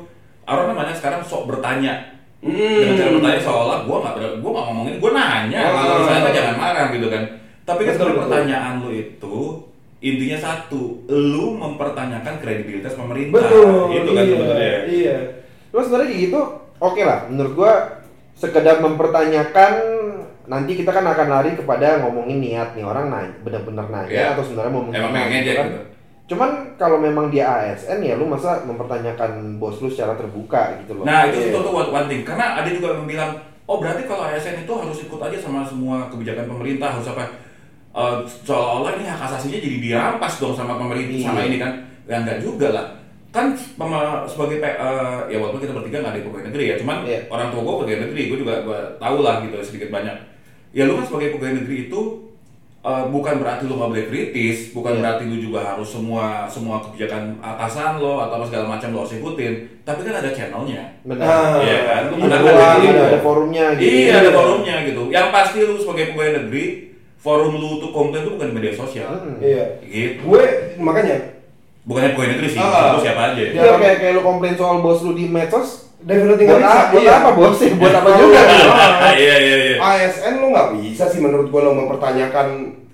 [0.45, 2.19] orang banyak sekarang sok bertanya.
[2.39, 5.71] Dengan cara bertanya seolah gue nggak gue nggak ngomongin gue nanya Ah.
[5.75, 7.23] kalau misalnya kan jangan marah gitu kan.
[7.67, 8.25] Tapi kan sebenarnya betul.
[8.31, 9.37] pertanyaan lu itu
[9.99, 13.43] intinya satu lu mempertanyakan kredibilitas pemerintah.
[13.43, 14.77] Betul itu kan iya, sebenarnya.
[14.87, 15.19] iya.
[15.69, 16.41] Terus sebenarnya gitu
[16.79, 17.19] oke lah.
[17.27, 17.73] Menurut gua
[18.39, 19.73] sekedar mempertanyakan
[20.49, 24.27] nanti kita kan akan lari kepada ngomongin niat nih orang nanya benar-benar nanya Iya.
[24.33, 25.67] atau sebenarnya mau emang pengen aja kan.
[25.69, 25.81] gitu
[26.29, 31.05] Cuman kalau memang dia ASN ya lu masa mempertanyakan bos lu secara terbuka gitu loh.
[31.05, 31.49] Nah itu Iya.
[31.53, 33.33] itu tuh one, thing karena ada juga yang bilang
[33.65, 37.25] oh berarti kalau ASN itu harus ikut aja sama semua kebijakan pemerintah harus apa
[37.89, 41.27] Eh, seolah-olah ini hak asasinya jadi dirampas dong sama pemerintah Iya.
[41.27, 41.73] sama ini kan
[42.07, 42.87] Ya enggak juga lah.
[43.29, 44.75] Kan pema- sebagai eh,
[45.29, 47.21] ya walaupun kita bertiga nggak ada pegawai negeri ya, cuman Iya.
[47.29, 50.17] orang tua gue pegawai negeri, gue juga gue tahu lah gitu sedikit banyak.
[50.71, 52.01] Ya lu kan sebagai pegawai negeri itu
[52.79, 55.01] eh, bukan berarti lu nggak boleh kritis, bukan Iya.
[55.03, 59.55] berarti lu juga harus semua semua kebijakan atasan lo atau segala macam lo harus ikutin.
[59.83, 60.85] Tapi kan ada channelnya.
[61.05, 61.27] Benar.
[61.27, 62.03] Ah, Iya kan?
[62.09, 63.93] Lu iya, ada ada, ada forumnya gitu.
[63.93, 65.03] Iya ada forumnya gitu.
[65.11, 66.65] Yang pasti lu sebagai pegawai negeri,
[67.19, 69.11] forum lu untuk komplain itu bukan di media sosial.
[69.21, 69.37] Hmm.
[69.43, 69.65] Iya.
[69.83, 70.23] Gitu.
[70.23, 70.43] Gue
[70.79, 71.17] makanya
[71.89, 72.93] Bukannya pegawai negeri sih, Ah.
[72.93, 73.41] lu siapa aja.
[73.41, 76.77] Ya kayak kayak lu komplain soal bos lu di medsos, definitely buat, nggak bisa.
[76.77, 77.13] apa, buat Iya.
[77.15, 77.57] apa bos?
[77.75, 78.41] Buat apa juga?
[78.45, 78.69] gitu.
[79.19, 79.77] Iya iya iya.
[79.81, 82.47] ASN lo nggak bisa sih menurut gue lo mempertanyakan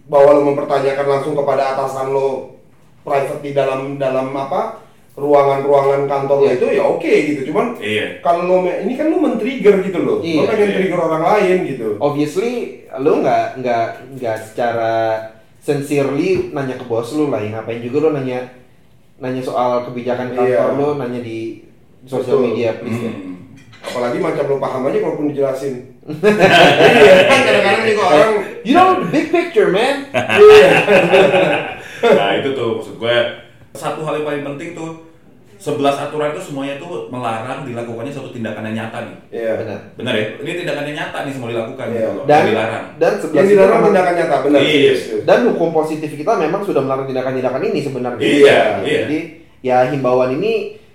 [0.05, 2.55] bahwa lo mempertanyakan langsung kepada atasan lo
[3.01, 4.79] private di dalam dalam apa
[5.15, 6.55] ruangan-ruangan kantor lo Iya.
[6.55, 8.07] itu ya oke gitu cuman Iya.
[8.21, 10.47] kalau lo ini kan lo men-trigger gitu loh lo Iya.
[10.47, 10.77] pengen Iya.
[10.77, 12.53] trigger orang lain gitu Obviously,
[12.97, 14.95] lu nggak nggak nggak secara
[15.59, 17.41] sincerely nanya ke bos lu lah.
[17.41, 18.39] Yang ngapain juga lu nanya
[19.17, 20.75] nanya soal kebijakan kantor Iya.
[20.75, 21.63] lu, nanya di
[22.05, 23.11] sosial media please ya.
[23.11, 23.33] Hmm.
[23.81, 25.75] apalagi macam lo paham aja kalaupun dijelasin
[26.25, 28.33] iya kan kadang-kadang nih kok orang
[28.67, 30.09] You know the big picture, man.
[30.35, 30.73] iya
[32.01, 33.17] Nah itu tuh maksud gue
[33.73, 34.91] satu hal yang paling penting tuh
[35.57, 39.17] 11 aturan itu semuanya tuh melarang dilakukannya suatu tindakan yang nyata nih.
[39.33, 39.79] iya Benar.
[39.95, 40.25] Benar ya?
[40.39, 41.97] Ini tindakan yang nyata nih semua dilakukan Iya.
[41.97, 42.25] gitu loh.
[42.25, 42.85] Dan dilarang.
[42.95, 44.69] dan yang dilarang situ memang- tindakan nyata benar Iya.
[44.69, 45.25] serius, serius.
[45.25, 48.23] dan hukum positif kita memang sudah melarang tindakan-tindakan ini sebenarnya.
[48.23, 48.99] Iya, iya.
[49.01, 49.19] Jadi
[49.61, 50.53] ya himbauan ini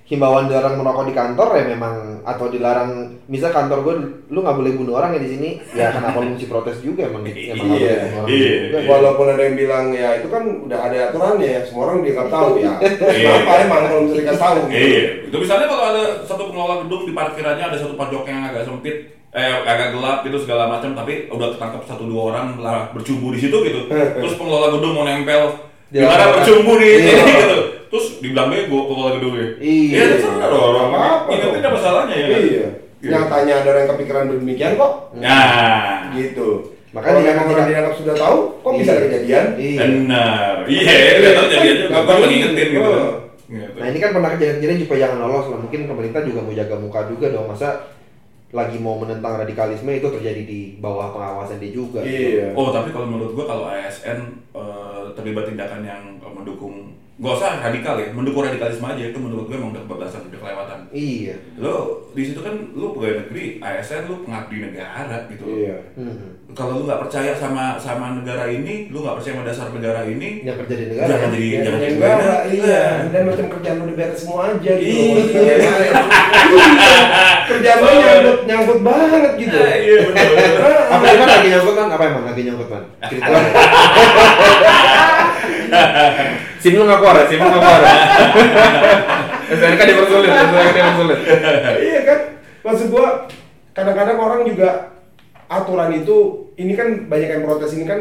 [0.09, 2.91] himbauan dilarang merokok di kantor ya memang atau dilarang
[3.25, 3.93] misal kantor gue
[4.27, 7.21] lu nggak boleh bunuh orang ya di sini ya kenapa lu mesti protes juga emang
[7.23, 7.93] emang nggak boleh Iya,
[8.25, 8.77] iya, juga.
[8.81, 8.89] iya.
[8.89, 12.49] Walaupun ada yang bilang ya itu kan udah ada aturannya ya, semua orang dianggap tahu
[12.57, 12.73] ya.
[13.13, 13.29] Iya.
[13.37, 14.57] kenapa emang kalau misalnya dikasih tahu?
[14.65, 14.73] gitu?
[14.81, 15.03] Iya.
[15.23, 18.95] Itu misalnya kalau ada satu pengelola gedung di parkirannya ada satu pojok yang agak sempit
[19.29, 23.45] eh agak gelap gitu segala macam tapi udah ketangkap satu dua orang lah bercumbu di
[23.45, 23.85] situ gitu
[24.17, 25.53] terus pengelola gedung mau nempel
[25.87, 26.33] di mana Dilaporkan.
[26.33, 27.13] bercumbu nih Iya.
[27.13, 29.91] ini gitu terus dibilang bego pengelola gedungnya Iya.
[29.91, 31.65] ya terserah dong orang Apa-apa ingetin dong.
[31.65, 32.39] apa masalahnya ya kan?
[32.39, 32.67] Iya.
[32.99, 33.09] Gitu.
[33.09, 34.91] Nyatanya ada orang yang kepikiran demikian kok.
[35.15, 36.47] nah Gitu.
[36.89, 39.45] Makanya Makanya kalau dianggap sudah tahu, kok bisa ada kejadian?
[39.55, 39.79] Iya.
[39.79, 43.09] benar iya nggak tahu jadian juga gue lagi ngingetin gitu Oh.
[43.47, 43.73] Gitu.
[43.75, 45.59] Nah ini kan pernah kejadian-kejadian supaya jangan lolos lah.
[45.59, 47.47] Mungkin pemerintah juga mau jaga muka juga dong.
[47.47, 47.69] Masa
[48.49, 52.01] lagi mau menentang radikalisme itu terjadi di bawah pengawasan dia juga.
[52.01, 52.53] Iya.
[52.53, 54.19] Oh tapi kalau menurut gua kalau ASN
[54.51, 56.18] eh, terlibat tindakan yang
[56.49, 60.39] mendukung gak usah radikal ya, mendukung radikalisme aja itu menurut gua emang udah kebablasan udah
[60.39, 60.79] kelewatan.
[60.89, 61.35] Iya.
[61.59, 61.75] Lo
[62.09, 65.43] di situ kan lo pegawai negeri, ASN lo pengabdi negara gitu.
[65.43, 65.51] loh.
[65.53, 65.77] Iya.
[65.93, 66.39] Hmm.
[66.49, 70.41] Kalau lo nggak percaya sama sama negara ini, lo nggak percaya sama dasar negara ini,
[70.41, 71.07] Yang kerja di negara.
[71.11, 72.35] jangan jadi Ya, jangan yang jadi enggak, negara.
[72.47, 72.81] iya.
[73.11, 75.01] Dan macam kerjaan lu diberes semua aja gitu.
[75.19, 75.55] Iya.
[77.45, 79.57] Kerjaan lu nyangkut nyangkut banget gitu.
[79.59, 80.35] Ah, Iya betul.
[80.87, 81.87] Apa emang lagi nyangkut kan?
[81.91, 82.83] Apa emang lagi nyangkut man?
[83.05, 83.27] Cerita.
[86.59, 87.81] Sim lu nggak keluar, sim lu nggak keluar.
[89.49, 91.19] SNK dipersulit, SNK dipersulit.
[91.81, 92.19] iya kan
[92.61, 93.25] maksud gua
[93.71, 94.93] kadang-kadang orang juga
[95.47, 96.15] aturan itu
[96.55, 97.99] ini kan banyak yang protes ini kan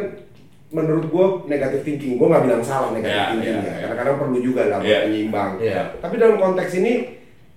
[0.68, 3.80] menurut gua negatif thinking gua nggak bilang salah negatif Iya, thinking iya, ya iya.
[3.86, 4.98] kadang-kadang perlu juga lah Iya.
[5.02, 5.82] penyeimbang Iya.
[5.98, 6.92] tapi dalam konteks ini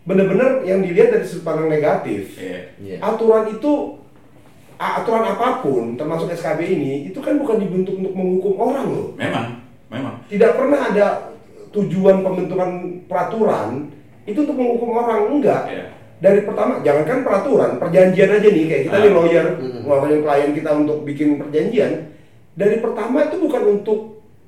[0.02, 2.60] bener-bener yang dilihat dari sudut pandang negatif Iya.
[2.80, 2.98] Iya.
[3.04, 4.00] aturan itu
[4.80, 9.61] aturan apa pun termasuk SKB ini itu kan bukan dibentuk untuk menghukum orang loh Memang,
[9.92, 10.16] memang.
[10.26, 11.08] tidak pernah ada
[11.70, 12.70] tujuan pembentukan
[13.06, 13.92] peraturan
[14.24, 15.86] itu untuk menghukum orang enggak Iya.
[16.20, 19.02] dari pertama jangankan peraturan perjanjian aja nih kayak kita Ah.
[19.02, 19.80] nih lawyer Mm.
[19.84, 21.92] ngelakuin klien kita untuk bikin perjanjian
[22.54, 24.00] dari pertama itu bukan untuk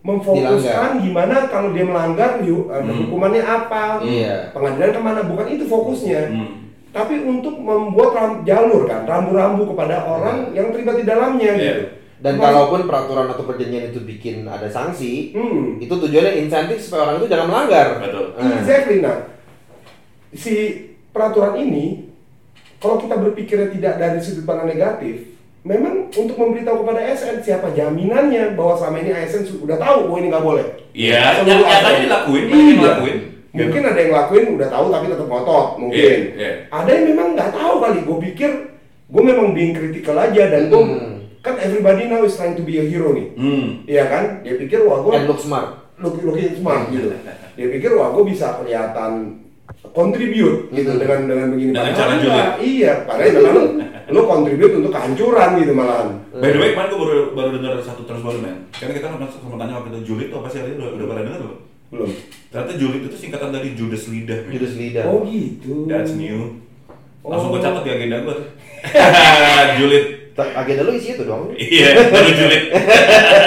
[0.04, 3.08] memfokuskan gimana kalau dia melanggar yuk ada Hmm.
[3.08, 4.52] hukumannya apa Iya.
[4.52, 6.48] pengadilan ke mana bukan itu fokusnya Hmm.
[6.92, 11.64] tapi untuk membuat ram- jalur kan rambu-rambu kepada orang yang terlibat di dalamnya Iya.
[11.64, 11.84] gitu
[12.18, 15.80] Dan Maksud- kalaupun peraturan atau perjanjian itu bikin ada sanksi, hmm.
[15.80, 17.88] itu tujuannya insentif supaya orang itu jangan melanggar.
[18.00, 18.26] Betul.
[18.34, 18.56] Nah.
[18.58, 18.98] Exactly.
[19.00, 19.18] Nah,
[20.32, 20.54] si
[21.10, 22.08] peraturan ini,
[22.78, 28.52] kalau kita berpikirnya tidak dari sudut pandang negatif, memang untuk memberitahu kepada ASN siapa jaminannya
[28.54, 30.66] bahwa selama ini ASN sudah tahu bahwa ini nggak boleh.
[30.92, 32.04] Iya, Seluruh nyat- nyatanya ASN.
[32.04, 32.76] dilakuin, yang Iya.
[32.78, 33.18] dilakuin.
[33.54, 36.00] Mungkin ada yang lakuin udah tahu tapi tetap ngotot, mungkin.
[36.00, 36.52] Iya, iya.
[36.68, 38.00] Ada yang memang nggak tahu kali.
[38.02, 38.50] Gue pikir
[39.06, 41.13] gue memang being critical aja dan gue Hmm.
[41.44, 43.28] Kan everybody now is trying to be a hero nih.
[43.36, 43.68] Hmm.
[43.84, 44.24] Iya kan?
[44.42, 45.84] Dia pikir wah gue And look smart.
[45.96, 47.12] look looking smart gitu.
[47.60, 49.44] Dia pikir wah gue bisa kelihatan
[49.92, 51.00] contribute gitu Hmm.
[51.00, 51.72] dengan dengan begini.
[51.72, 52.24] Dengan Padahal cara enggak.
[52.24, 52.48] julid.
[52.64, 53.64] Iya, padahal memang lu,
[54.10, 56.10] lu contribute untuk kehancuran gitu malahan.
[56.34, 58.56] By the way, kemarin gue baru baru dengar satu terus baru men.
[58.72, 60.60] Karena kita sempat sempat tanya waktu itu julid tuh apa sih?
[60.64, 61.58] Udah, udah pada dengar belum?
[61.92, 62.10] Belum.
[62.50, 64.40] Ternyata julid itu singkatan dari judes lidah.
[64.48, 65.04] Judas lidah.
[65.06, 65.86] Oh gitu.
[65.86, 66.58] That's new.
[67.22, 67.64] Langsung gue Oh.
[67.64, 68.48] catat di agenda gue tuh.
[69.80, 70.06] julid.
[70.34, 71.54] Agenda lu isi itu dong.
[71.54, 72.64] Iya, baru julid.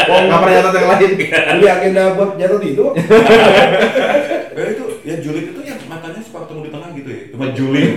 [0.07, 1.11] Oh, Nggak pernah nyatet yang lain.
[1.59, 2.87] Ini agenda buat jatuh itu.
[5.07, 7.91] Eh, julid itu yang matanya suka ketemu di tengah gitu ya cuma julid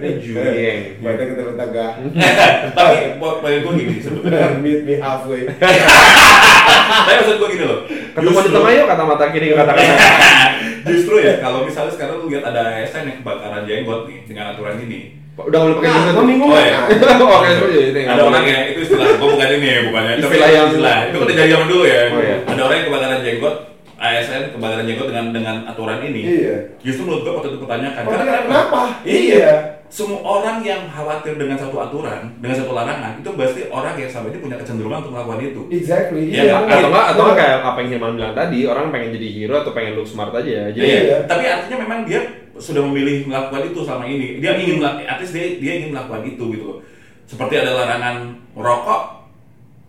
[0.00, 0.80] Ini Julieng.
[1.02, 1.86] Badan kita tetangga.
[2.72, 5.44] tapi buat gue gini sebetulnya Meet me halfway.
[5.50, 9.98] tapi maksud gue gini loh Ketemu di tengah yuk kata mata kiri kata kanan.
[10.86, 14.80] justru ya kalau misalnya sekarang lu lihat ada ASN yang kebakaran jenggot nih dengan aturan
[14.80, 16.16] ini Udah mulai pakai Nah, jenggot.
[16.16, 16.52] membingungkan.
[16.52, 16.78] Oh, iya.
[17.36, 17.98] Oke, seperti itu.
[18.00, 20.96] ada nggak orang yang itu istilah gue bukan ini ya bukannya tapi Istilah yang- istilah
[21.00, 22.36] itu kan udah dari zaman dulu ya Oh, iya.
[22.44, 23.56] ada orang yang kebakaran jenggot
[24.00, 26.56] ASN kebakaran jenggot dengan dengan aturan ini Iya.
[26.80, 28.80] justru menurut gue patut dipertanyakan Oh, Karena dia kenapa?
[29.02, 29.52] iya Iya.
[29.86, 34.26] semua orang yang khawatir dengan satu aturan dengan satu larangan itu pasti orang yang sama
[34.28, 36.22] ini punya kecenderungan untuk melakukan itu Exactly.
[36.28, 36.54] Iya, Iya.
[36.56, 36.70] nggak?
[36.72, 37.40] atau enggak atau enggak Benar.
[37.42, 40.70] kayak apa yang Hilman bilang tadi orang pengen jadi hero atau pengen look smart aja
[40.70, 41.18] jadi Iya, Iya.
[41.26, 42.20] tapi artinya memang dia
[42.60, 44.38] sudah memilih melakukan itu selama ini.
[44.38, 46.78] Dia ingin melak- at least dia, dia ingin melakukan itu gitu loh.
[47.24, 48.16] Seperti ada larangan
[48.52, 49.02] merokok,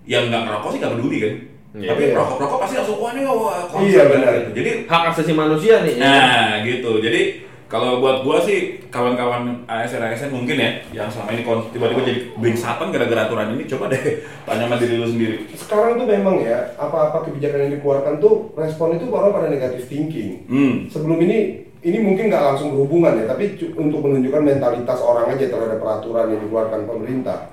[0.04, 1.36] yang nggak ngerokok sih nggak peduli kan.
[1.72, 1.88] Iya.
[1.88, 2.20] tapi Iya.
[2.20, 4.32] rokok-rokok pasti langsung wah nih wah konser Iya, kan, benar.
[4.36, 4.52] gitu.
[4.54, 6.04] Jadi hak asasi manusia nih ya.
[6.04, 6.92] nah gitu.
[7.00, 7.22] Jadi
[7.66, 8.60] kalau buat gua sih
[8.92, 13.88] kawan-kawan ASN ASN mungkin ya yang selama ini tiba-tiba jadi bengsatan gara-gara aturan ini coba
[13.88, 14.04] deh
[14.44, 15.48] tanya sama diri lu sendiri.
[15.56, 20.44] Sekarang tuh memang ya, apa-apa kebijakan yang dikeluarkan tuh respon itu orang pada negatif thinking.
[20.52, 20.76] Hmm.
[20.92, 25.82] Sebelum ini ini mungkin nggak langsung berhubungan ya, tapi untuk menunjukkan mentalitas orang aja terhadap
[25.82, 27.50] peraturan yang dikeluarkan pemerintah.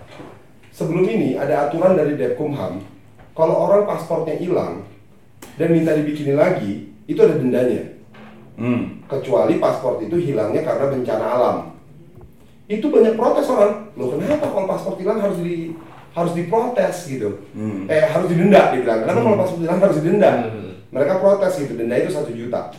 [0.69, 2.85] Sebelum ini ada aturan dari Depkumham,
[3.33, 4.85] kalau orang paspornya hilang
[5.57, 7.97] dan minta dibikinin lagi, itu ada dendanya.
[8.59, 9.01] Hmm.
[9.09, 11.57] Kecuali paspor itu hilangnya karena bencana alam.
[12.69, 13.89] Itu banyak protes orang.
[13.97, 15.73] Loh kenapa kalau paspor hilang harus di
[16.13, 17.49] harus diprotes gitu?
[17.57, 17.89] Hmm.
[17.89, 19.07] Eh harus didenda dibilang.
[19.07, 20.31] Kenapa kalau paspor hilang harus didenda?
[20.53, 20.75] Hmm.
[20.93, 21.73] Mereka protes gitu.
[21.79, 22.75] Denda itu satu juta.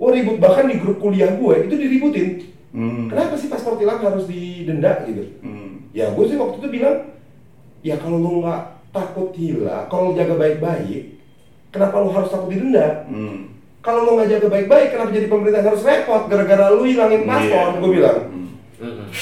[0.00, 2.28] Wah ribut bahkan di grup kuliah gue itu diributin.
[2.72, 3.12] Hmm.
[3.12, 5.36] Kenapa sih paspor hilang harus didenda gitu?
[5.44, 5.84] Hmm.
[5.92, 7.12] Ya gue sih waktu itu bilang,
[7.84, 8.62] ya kalau lu nggak
[8.96, 11.20] takut hilang, kalau lu jaga baik-baik,
[11.68, 13.04] kenapa lu harus takut didenda?
[13.12, 13.52] Hmm.
[13.84, 17.76] Kalau lu nggak jaga baik-baik, kenapa jadi pemerintah harus repot gara-gara lu hilangin paspor?
[17.76, 17.80] Iya.
[17.84, 18.18] Gue bilang,
[18.80, 19.12] Hmm.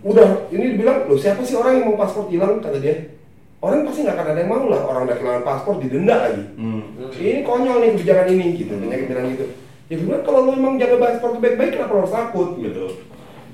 [0.00, 2.60] Udah ini dibilang, lo siapa sih orang yang mau paspor hilang?
[2.64, 3.12] Kata dia,
[3.60, 6.44] orang pasti nggak akan ada yang mau lah, orang udah kehilangan paspor didenda lagi.
[6.56, 7.12] Hmm.
[7.12, 9.44] Ini konyol nih kebijakan ini gitu, banyak yang bilang gitu.
[9.86, 12.48] Ya gue bilang kalau lu emang jaga paspor baik-baik, kenapa lu harus takut?
[12.56, 12.90] Betul.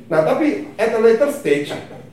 [0.07, 1.71] Nah tapi at a later stage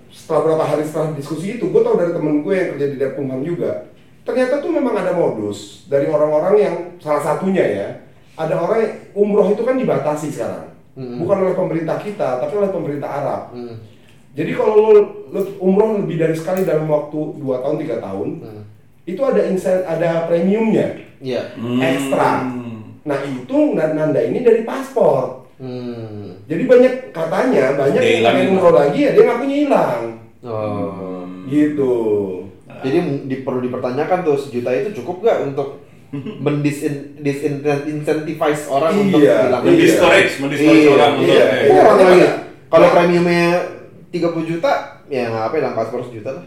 [0.08, 3.42] setelah beberapa hari setelah diskusi itu gue tau dari temen gue yang kerja di Depkumham
[3.42, 3.86] juga
[4.24, 7.88] ternyata tuh memang ada modus dari orang-orang yang salah satunya ya
[8.36, 11.22] ada orang yang umroh itu kan dibatasi sekarang Hmm.
[11.22, 13.78] bukan oleh pemerintah kita tapi oleh pemerintah Arab Hmm.
[14.34, 14.92] jadi kalau lu,
[15.30, 18.64] lu umroh lebih dari sekali dalam waktu 2 tahun tiga tahun Hmm.
[19.06, 21.54] itu ada insen, ada premiumnya Iya.
[21.78, 22.50] Ekstra.
[23.08, 26.38] Nah itu nanda ini dari paspor Hmm.
[26.46, 30.02] jadi banyak katanya banyak Dia yang pengen umroh lagi ya dia ngakunya hilang
[30.46, 31.26] Oh.
[31.50, 31.96] gitu
[32.78, 35.82] Jadi di, perlu dipertanyakan tuh sejuta itu cukup gak untuk
[36.38, 39.50] mendisin disincentivize orang untuk Iya.
[39.50, 40.94] hilang Mendiscourage, mendiscourage Iya.
[40.94, 41.42] orang untuk Iya.
[41.42, 41.74] eh, Iya.
[41.76, 42.16] Orang lagi.
[42.16, 42.30] Iya.
[42.68, 43.48] Kalau premiumnya
[44.08, 44.72] 30 juta,
[45.08, 46.46] ya ngapa hilang paspor sejuta lah.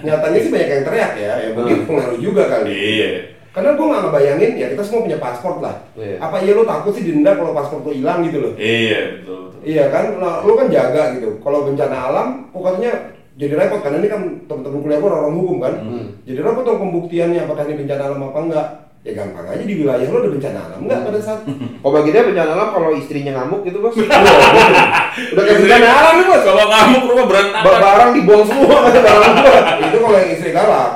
[0.00, 3.10] nyatanya sih banyak yang teriak ya ya mungkin pengaruh juga kali Iya.
[3.50, 6.16] Karena gue nggak ngebayangin ya kita semua punya paspor lah Iya.
[6.18, 9.38] apa iya lo takut sih denda kalau paspor tuh hilang gitu loh Iya, betul.
[9.48, 9.60] betul.
[9.64, 12.92] iya kan nah, lo kan jaga gitu kalau bencana alam pokoknya
[13.34, 16.06] jadi repot karena ini kan teman-teman kuliah gue orang hukum kan Hmm.
[16.22, 18.66] jadi repot dong pembuktiannya apakah ini bencana alam apa enggak
[18.98, 21.40] ya gampang aja di wilayah lo ada bencana alam enggak pada saat
[21.86, 23.94] Oh bagi dia bencana alam kalau istrinya ngamuk gitu bos.
[25.32, 26.42] Udah kayak bencana alam nih bos.
[26.42, 27.78] Kalau ngamuk rumah berantakan.
[27.86, 29.34] Barang dibuang semua barang
[29.80, 30.90] itu kalau yang istri galak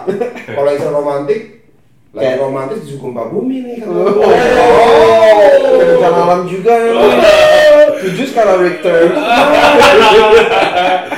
[0.49, 1.41] kalau istri romantis
[2.13, 4.05] lagi Kayak- romantis disukum pak bumi nih kan Oh,
[5.81, 6.93] bencana alam juga ya.
[7.99, 9.09] Tujuh skala Richter.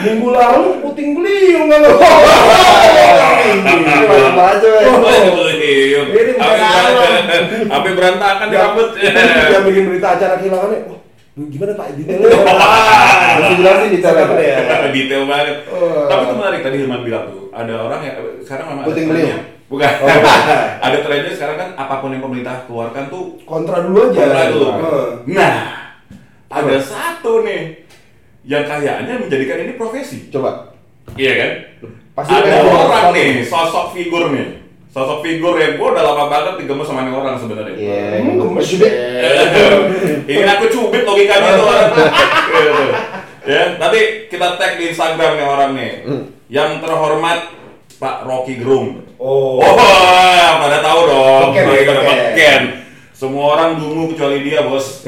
[0.01, 1.99] minggu lalu puting beliung kan lo
[4.31, 4.69] Macam aja.
[4.87, 5.03] Oh.
[5.51, 5.99] Ini.
[7.67, 8.89] Sampai berantakan di rambut.
[9.51, 10.79] yang bikin berita acara kehilangannya
[11.35, 12.31] gimana pak detailnya
[13.35, 14.39] Masih jelasin di Cakep channel.
[14.39, 14.59] deh ya.
[14.95, 15.57] Detail banget.
[15.67, 16.07] Oh.
[16.07, 17.51] Tapi itu menarik tadi Hilman bilang tuh.
[17.51, 18.15] Ada orang yang
[18.47, 19.43] sekarang memang ada beliung.
[19.69, 19.93] Bukan.
[20.05, 20.41] Oh, bukan.
[20.87, 24.67] ada trennya sekarang kan apa pun yang pemerintah keluarkan tuh kontra dulu aja kontra dulu.
[24.69, 25.09] Heeh.
[25.33, 25.57] Nah,
[26.53, 27.89] ada satu nih
[28.45, 30.29] yang kayaknya menjadikan ini profesi.
[30.29, 30.77] Coba.
[31.17, 31.51] Iya kan?
[32.15, 34.63] Pasti ada orang nih, sosok figur nih.
[34.95, 37.75] Sosok figur yang gua udah lama banget digemes sama nih orang sebenarnya.
[37.75, 38.05] Iya.
[38.23, 38.89] Hmm, gemes Gede.
[40.31, 41.91] Ingin aku cubit logikanya tuh orang.
[41.91, 42.85] Gitu.
[43.53, 44.01] ya, nanti
[44.31, 45.93] kita tag di Instagram nih orang nih.
[46.47, 47.64] Yang terhormat
[47.99, 49.07] Pak Rocky Gerung.
[49.19, 51.49] oh Oh, pada tahu dong.
[51.55, 51.99] Kalau kita beken.
[52.03, 52.63] dapat Ken.
[53.15, 55.07] Semua orang dungu kecuali dia, Bos.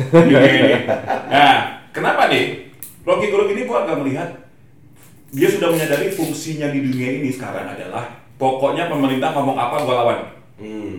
[1.27, 2.70] Nah, kenapa nih?
[3.07, 4.29] Rocky Gerung ini gua agak melihat
[5.31, 10.18] dia sudah menyadari fungsinya di dunia ini sekarang adalah pokoknya pemerintah ngomong apa gua lawan.
[10.59, 10.94] Hmm.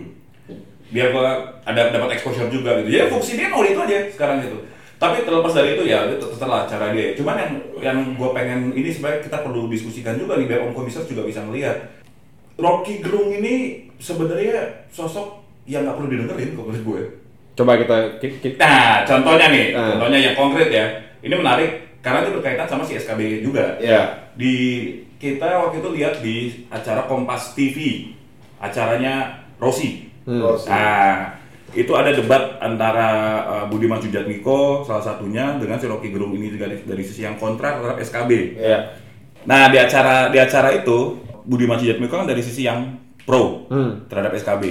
[0.88, 2.88] Biar gua ada dapat exposure juga gitu.
[2.92, 4.58] Jadi fungsi dia mau itu aja sekarang gitu.
[4.98, 7.14] Tapi terlepas dari itu ya itu terserah cara dia.
[7.14, 11.06] Cuman yang yang gue pengen ini sebenarnya kita perlu diskusikan juga nih biar Om Komisar
[11.06, 11.78] juga bisa melihat
[12.58, 15.38] Rocky Gerung ini sebenarnya sosok
[15.70, 17.02] yang nggak perlu didengerin kalau menurut gue.
[17.54, 19.94] Coba kita ki- ki- Nah, contohnya nih, Ah.
[19.94, 20.86] contohnya yang konkret ya.
[21.22, 21.70] Ini menarik
[22.02, 23.78] karena itu berkaitan sama si SKB juga.
[23.78, 24.30] Ya.
[24.34, 24.54] Di
[25.18, 26.36] kita waktu itu lihat di
[26.70, 28.10] acara Kompas TV,
[28.58, 30.06] acaranya Rossi.
[30.26, 30.42] Hmm.
[30.66, 31.37] Nah,
[31.72, 33.08] itu ada debat antara
[33.44, 37.36] uh, Budiman Sujatmiko salah satunya dengan si Rocky Gerung ini juga dari, dari sisi yang
[37.36, 38.30] kontra terhadap SKB.
[38.56, 38.96] Ya.
[39.44, 44.08] Nah, di acara di acara itu Budiman Sujatmiko kan dari sisi yang pro Hmm.
[44.08, 44.64] terhadap SKB.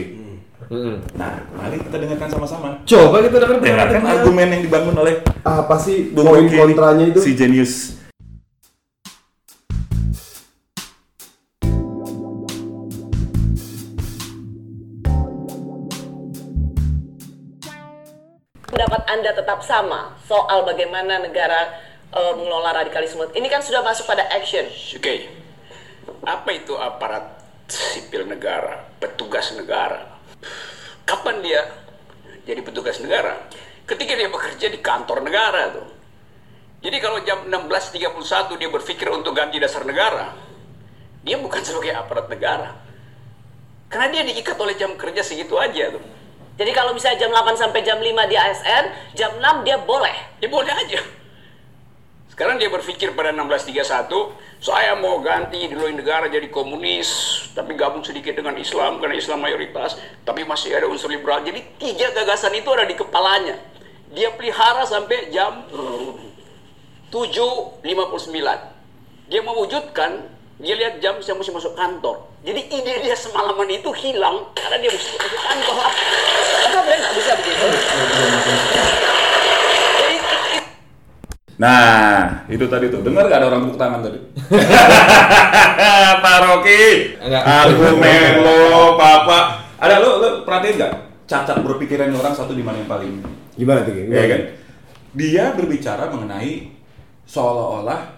[0.67, 0.99] Mm-mm.
[1.15, 2.69] Nah, mari kita dengarkan sama-sama.
[2.83, 7.23] Coba kita dengar Dengarkan argumen yang dibangun oleh apa sih Bung poin kontranya itu?
[7.23, 7.95] si Genius.
[18.87, 21.75] Pendapat Anda tetap sama soal bagaimana negara
[22.07, 23.27] eh, mengelola radikalisme.
[23.35, 24.63] Ini kan sudah masuk pada action.
[24.95, 25.27] Oke,
[26.23, 30.07] apa itu aparat sipil negara, petugas negara?
[31.03, 31.67] Kapan dia
[32.47, 33.35] jadi petugas negara?
[33.83, 35.87] Ketika dia bekerja di kantor negara tuh.
[36.79, 40.31] Jadi kalau jam 16.31 dia berpikir untuk ganti dasar negara,
[41.27, 42.71] dia bukan sebagai aparat negara.
[43.91, 46.05] Karena dia diikat oleh jam kerja segitu aja tuh.
[46.57, 50.13] Jadi kalau misalnya jam 8 sampai jam 5 di ASN, jam 6 dia boleh.
[50.41, 51.01] Ya boleh aja.
[52.33, 54.29] Sekarang dia berpikir pada 1631,
[54.61, 57.09] saya mau ganti dulu negara jadi komunis,
[57.57, 61.41] tapi gabung sedikit dengan Islam karena Islam mayoritas, tapi masih ada unsur liberal.
[61.41, 63.57] Jadi tiga gagasan itu ada di kepalanya.
[64.13, 65.65] Dia pelihara sampai jam
[67.09, 67.81] 7.59.
[69.33, 72.25] Dia mewujudkan, dia lihat jam saya mesti masuk kantor.
[72.41, 75.75] Jadi ide dia semalaman itu hilang karena dia mesti masuk kantor.
[76.65, 77.65] Apa boleh nggak bisa begitu?
[81.57, 83.01] Nah, itu tadi tuh.
[83.01, 84.19] Dengar gak ada orang tepuk tangan tadi?
[86.25, 87.43] Pak Rocky, Enggak.
[87.49, 89.65] argumen lo, papa.
[89.81, 90.93] Ada lo, lo perhatiin gak?
[91.25, 93.13] Cacat berpikiran orang satu di mana yang paling
[93.57, 93.93] Gimana tuh?
[93.93, 94.13] Gimana?
[94.13, 94.41] Ya kan?
[95.17, 96.77] Dia berbicara mengenai
[97.25, 98.16] seolah-olah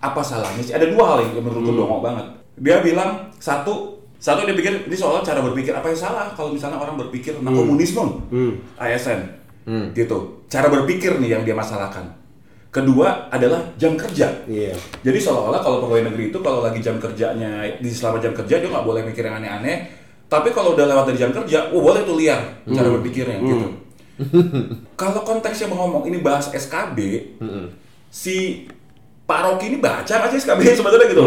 [0.00, 0.72] apa salahnya sih?
[0.72, 2.26] Ada dua hal yang menurut gue dongok banget.
[2.60, 6.80] Dia bilang satu, satu dia pikir ini soal cara berpikir apa yang salah kalau misalnya
[6.80, 8.24] orang berpikir tentang komunisme,
[8.80, 9.20] ASN,
[9.92, 10.44] gitu.
[10.50, 12.16] Cara berpikir nih yang dia masalahkan.
[12.70, 14.30] Kedua adalah jam kerja.
[14.46, 14.78] Iya.
[15.02, 18.68] Jadi seolah-olah kalau pegawai negeri itu kalau lagi jam kerjanya di selama jam kerja dia
[18.70, 19.90] nggak boleh mikir yang aneh-aneh.
[20.30, 22.38] Tapi kalau udah lewat dari jam kerja, oh boleh tuh liar
[22.70, 23.66] cara berpikirnya gitu.
[25.00, 26.98] kalau konteksnya mau ngomong ini bahas SKB,
[28.06, 28.68] si
[29.30, 31.22] Pak Rocky ini baca sih SKB sebenarnya gitu?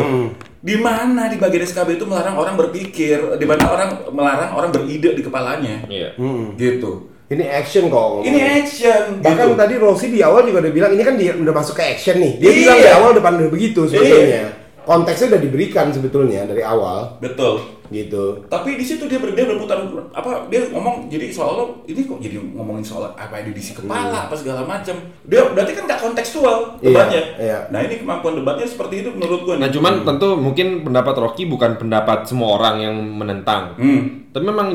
[0.59, 5.15] Di mana di bagian SKB itu melarang orang berpikir, di mana orang melarang orang beride
[5.15, 6.19] di kepalanya, Iya.
[6.59, 7.07] gitu.
[7.31, 8.21] Ini action kok.
[8.21, 9.23] Ini action.
[9.23, 9.57] Bahkan gitu.
[9.57, 12.37] tadi Rossi di awal juga udah bilang ini kan dia udah masuk ke action nih.
[12.37, 12.59] Dia Iya.
[12.59, 14.62] bilang di awal depan udah begitu sebetulnya.
[14.83, 17.59] Konteksnya udah diberikan sebetulnya dari awal betul.
[17.87, 18.43] gitu.
[18.49, 19.79] Tapi di situ dia dia berputar
[20.11, 24.35] apa dia ngomong jadi soal ini kok jadi ngomongin soal apa yang diisi kepala apa
[24.35, 24.97] segala macam.
[25.23, 27.21] Dia berarti kan nggak kontekstual Iya, debatnya.
[27.39, 27.57] iya.
[27.71, 29.55] Nah ini kemampuan debatnya seperti itu menurut gua.
[29.55, 29.75] Nah nih.
[29.77, 33.77] cuman tentu mungkin pendapat Rocky bukan pendapat semua orang yang menentang.
[33.79, 34.01] Hmm.
[34.33, 34.69] Tapi memang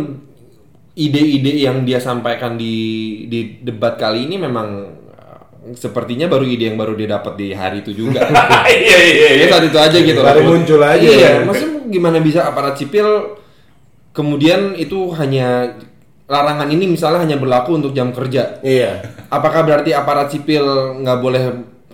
[0.95, 2.75] ide-ide yang dia sampaikan di
[3.31, 4.98] di debat kali ini memang
[5.75, 8.25] sepertinya baru ide yang baru dia dapat di hari itu juga.
[8.69, 10.21] iya iya Iya saat itu aja gitu.
[10.21, 11.03] Baru muncul aja.
[11.03, 13.37] Iya, maksudnya gimana bisa aparat sipil
[14.11, 15.79] kemudian itu hanya
[16.29, 18.61] larangan ini misalnya hanya berlaku untuk jam kerja.
[18.61, 19.01] Iya.
[19.29, 20.65] Apakah berarti aparat sipil
[21.01, 21.43] nggak boleh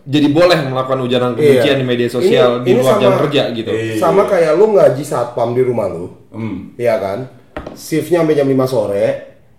[0.04, 1.80] jadi boleh melakukan ujaran kebencian Iya.
[1.80, 3.70] di media sosial Ini- di ini luar jam sama- kerja gitu?
[3.72, 3.94] Iya.
[3.96, 6.76] Sama kayak lu ngaji satpam di rumah lu, Hmm.
[6.76, 7.24] iya kan?
[7.72, 9.04] Shiftnya sampai jam 5 sore,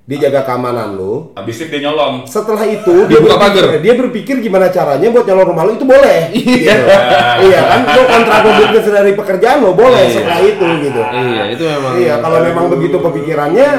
[0.06, 1.34] dia jaga keamanan lu.
[1.34, 2.30] Habis itu dia nyolong.
[2.30, 3.66] Setelah itu dia berpikir, pagar.
[3.82, 6.20] dia berpikir gimana caranya buat nyalon rumah lu itu boleh.
[6.36, 6.74] Iya.
[6.78, 6.86] Gitu.
[7.46, 7.80] iya kan?
[7.90, 10.14] Lu kontraproduktif dari pekerjaan lo boleh Iya.
[10.14, 11.02] setelah itu gitu.
[11.02, 11.94] Iya, itu memang.
[11.98, 13.70] Iya, kalau memang begitu pemikirannya,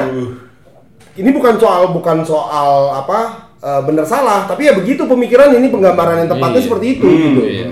[1.15, 3.19] ini bukan soal bukan soal apa
[3.57, 6.65] eh, benar salah, tapi ya begitu pemikiran ini penggambaran yang tepatnya Iya.
[6.67, 7.41] seperti itu gitu.
[7.47, 7.67] iya.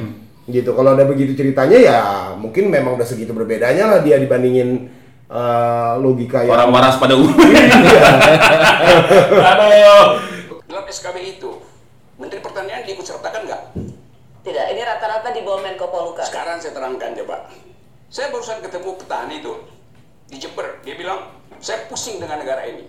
[0.45, 0.69] Gitu.
[0.71, 1.97] Kalau ada begitu ceritanya ya
[2.37, 4.87] mungkin memang udah segitu berbedanya lah dia dibandingin
[5.31, 7.33] eh, logika yang Orang waras pada umum.
[7.35, 7.65] Iya.
[9.41, 10.61] Aduh.
[10.65, 11.51] dalam SKB itu,
[12.19, 13.61] Menteri Pertanian diikut sertakan nggak?
[14.45, 16.21] Tidak, ini rata-rata di bawah Menko Polhukam.
[16.21, 17.49] Sekarang saya terangkan coba.
[18.13, 19.53] Saya barusan ketemu petani itu
[20.29, 20.79] di Jember.
[20.85, 22.85] Dia bilang, saya pusing dengan negara ini.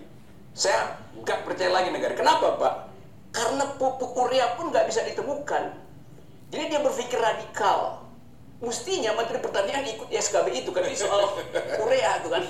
[0.52, 2.12] Saya nggak percaya lagi negara.
[2.12, 2.74] Kenapa Pak?
[3.32, 5.76] Karena pupuk urea pun nggak bisa ditemukan.
[6.52, 8.05] Jadi dia berpikir radikal.
[8.56, 11.28] Mestinya Menteri Pertanian ikut SKB itu kan ini soal
[11.76, 12.40] urea itu kan.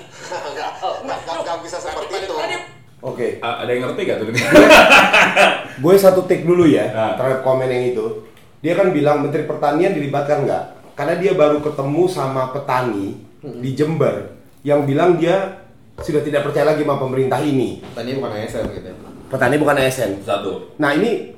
[0.47, 0.71] Nggak,
[1.03, 2.31] nggak, nggak bisa seperti itu.
[2.31, 2.55] Tadi
[2.97, 3.37] Oke.
[3.39, 4.27] A- ada yang ngerti gak tuh?
[5.83, 7.13] gue satu take dulu ya Ah.
[7.13, 8.25] terhadap komen yang itu.
[8.63, 10.63] Dia kan bilang Menteri Pertanian dilibatkan nggak?
[10.97, 14.33] Karena dia baru ketemu sama petani di Jember
[14.65, 15.61] yang bilang dia
[15.99, 17.85] sudah tidak percaya lagi sama pemerintah ini.
[17.93, 18.89] Tadi bukan ASN gitu.
[19.29, 20.11] Petani bukan ASN.
[20.25, 20.73] Satu.
[20.77, 21.37] Nah ini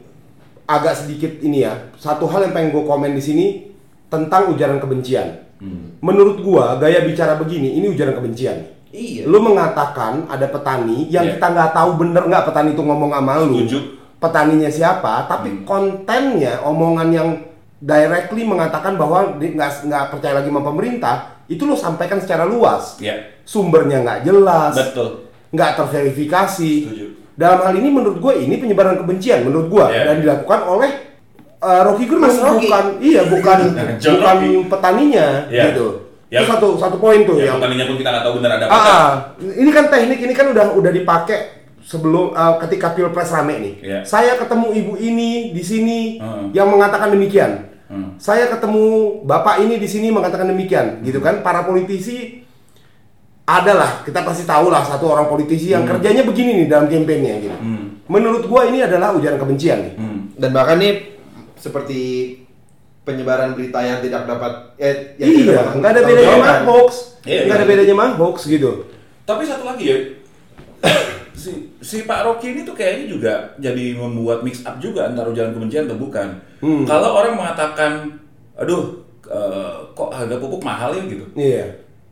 [0.63, 1.91] agak sedikit ini ya.
[1.97, 3.45] Satu hal yang pengen gue komen di sini
[4.09, 5.45] tentang ujaran kebencian.
[5.99, 8.57] Menurut gua gaya bicara begini ini ujaran kebencian.
[8.89, 9.29] Iya.
[9.29, 11.37] Lu mengatakan ada petani yang Iya.
[11.37, 13.61] kita nggak tahu bener nggak petani itu ngomong sama lu.
[13.61, 13.79] Setuju.
[14.17, 15.29] Petaninya siapa?
[15.29, 17.29] Tapi kontennya omongan yang
[17.77, 22.97] directly mengatakan bahwa nggak nggak percaya lagi sama pemerintah itu lo sampaikan secara luas.
[22.97, 23.15] Ya.
[23.45, 25.27] Sumbernya nggak jelas Betul.
[25.51, 26.71] nggak terverifikasi.
[26.87, 27.05] Setuju.
[27.35, 30.03] Dalam hal ini menurut gue ini penyebaran kebencian menurut gue Iya.
[30.11, 30.91] dan dilakukan oleh
[31.59, 32.65] uh, Rocky Gerung Mas Rocky.
[32.65, 33.57] bukan iya bukan
[33.99, 34.51] bukan Rocky.
[34.67, 35.63] petaninya Iya.
[35.69, 35.87] gitu.
[36.29, 36.39] Ya.
[36.39, 38.71] Itu satu satu poin tuh Ya, yang petaninya pun kita nggak tahu benar ada apa.
[38.71, 39.09] ah, ah.
[39.39, 41.39] ini kan teknik ini kan udah udah dipakai
[41.81, 43.73] sebelum uh, ketika pilpres rame nih.
[43.81, 43.99] Iya.
[44.03, 46.51] Saya ketemu ibu ini di sini Hmm.
[46.51, 47.65] yang mengatakan demikian.
[47.89, 48.13] Hmm.
[48.15, 48.85] Saya ketemu
[49.23, 51.41] bapak ini di sini mengatakan demikian, gitu kan?
[51.41, 52.45] Para politisi
[53.43, 57.57] adalah kita pasti tahu lah satu orang politisi yang kerjanya begini nih dalam kampanyenya gitu.
[57.57, 57.97] Hmm.
[58.05, 59.93] Menurut gua ini adalah ujaran kebencian nih.
[59.97, 60.19] Hmm.
[60.37, 61.17] Dan bahkan nih
[61.59, 62.01] seperti
[63.01, 66.61] penyebaran berita yang tidak dapat eh yang tidak Iya, dapat nggak ada bedanya pertanggungjawaban.
[66.61, 66.91] mah hoax,
[67.21, 67.71] Iya, nggak ada iya.
[67.71, 68.71] bedanya mah hoax gitu.
[69.23, 69.97] Tapi satu lagi ya,
[71.35, 75.51] si, si Pak Rocky ini tuh kayaknya juga jadi membuat mix up juga antara ujaran
[75.51, 76.27] kebencian atau bukan.
[76.59, 76.83] Hmm.
[76.83, 77.91] Kalau orang mengatakan,
[78.55, 81.65] aduh, eh, kok harga pupuk mahal ya gitu, Iya,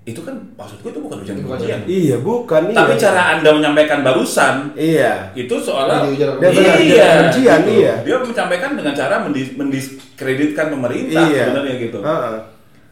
[0.07, 0.39] itu kan
[0.87, 1.81] itu bukan ujaran Itu bukan kebencian.
[1.83, 2.61] iya bukan.
[2.71, 3.03] Tapi iya.
[3.03, 5.35] cara anda menyampaikan barusan iya.
[5.35, 7.71] itu seolah Dia iya, kebencian, gitu.
[7.75, 7.93] iya.
[8.07, 11.51] Dia menyampaikan dengan cara mendis- mendiskreditkan pemerintah Iya.
[11.51, 11.99] sebenarnya gitu.
[11.99, 12.35] Heeh.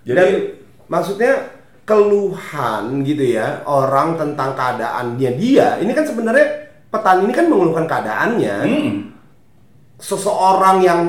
[0.04, 0.30] Jadi- Dan
[0.92, 1.34] maksudnya
[1.88, 5.80] keluhan gitu ya orang tentang keadaannya dia.
[5.80, 8.56] Ini kan sebenarnya petani ini kan mengeluhkan keadaannya.
[8.60, 8.92] Hmm.
[10.04, 11.02] Seseorang yang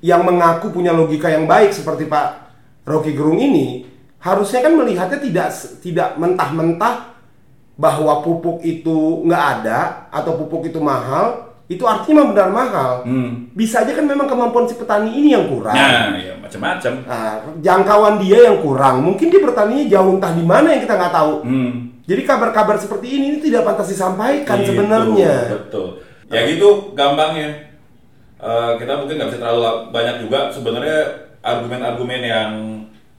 [0.00, 2.48] yang mengaku punya logika yang baik seperti Pak
[2.88, 3.84] Rocky Gerung ini
[4.20, 5.48] harusnya kan melihatnya tidak
[5.80, 7.16] tidak mentah-mentah
[7.76, 12.92] bahwa pupuk itu nggak ada atau pupuk itu mahal itu artinya memang benar mahal.
[13.02, 13.50] Hmm.
[13.50, 15.74] Bisa aja kan memang kemampuan si petani ini yang kurang.
[15.74, 16.92] Nah, ya macam-macam.
[17.02, 19.02] Nah, jangkauan dia yang kurang.
[19.02, 21.34] Mungkin dia bertaninya jauh entah di mana yang kita nggak tahu.
[21.42, 21.70] Hmm.
[22.06, 25.58] Jadi kabar-kabar seperti ini, ini tidak pantas disampaikan Gitu, sebenarnya.
[25.58, 26.06] Betul.
[26.30, 27.74] Ya gitu gampangnya.
[28.38, 30.98] Eh, kita mungkin nggak bisa terlalu banyak juga sebenarnya
[31.42, 32.50] argumen-argumen yang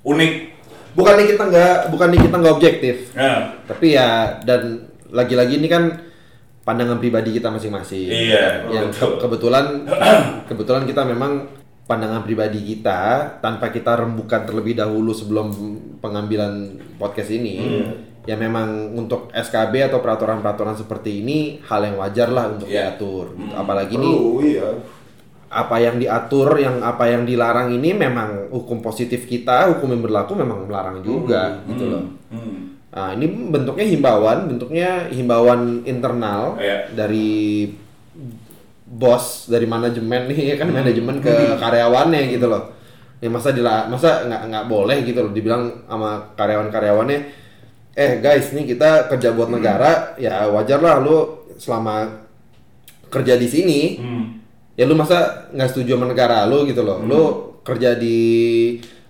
[0.08, 0.57] unik.
[0.98, 4.10] Bukannya kita nggak bukannya kita nggak objektif, Nah, tapi ya
[4.42, 5.94] dan lagi-lagi ini kan
[6.62, 8.10] pandangan pribadi kita masing-masing.
[8.10, 9.08] Iya, Yang betul.
[9.08, 9.66] ke- kebetulan
[10.44, 11.48] kebetulan kita memang
[11.86, 13.00] pandangan pribadi kita
[13.40, 15.48] tanpa kita rembukan terlebih dahulu sebelum
[15.98, 16.54] pengambilan
[16.98, 17.56] podcast ini.
[17.62, 17.92] Hmm.
[18.28, 22.92] Ya memang untuk SKB atau peraturan-peraturan seperti ini hal yang wajar lah untuk Iya.
[22.92, 23.32] diatur.
[23.34, 23.54] gitu.
[23.56, 24.68] Apalagi nih Perlu, iya.
[25.48, 30.36] Apa yang diatur, yang apa yang dilarang ini memang hukum positif kita, hukum yang berlaku
[30.36, 32.04] memang melarang juga gitu loh.
[32.32, 32.56] hmm.
[32.88, 36.90] Nah, ini bentuknya himbauan, bentuknya himbauan internal Iya.
[36.98, 37.70] dari
[38.88, 42.74] bos, dari manajemen nih ya kan manajemen ke karyawannya gitu loh.
[43.20, 47.20] Ya masa dila, masa nggak nggak boleh gitu loh dibilang sama karyawan-karyawannya,
[47.98, 52.26] eh guys nih kita kerja buat negara, ya wajar lah lu selama
[53.10, 54.37] kerja di sini, Hmm.
[54.78, 55.18] Ya lu masa
[55.50, 57.22] nggak setuju sama negara lu gitu loh lu
[57.62, 58.18] kerja di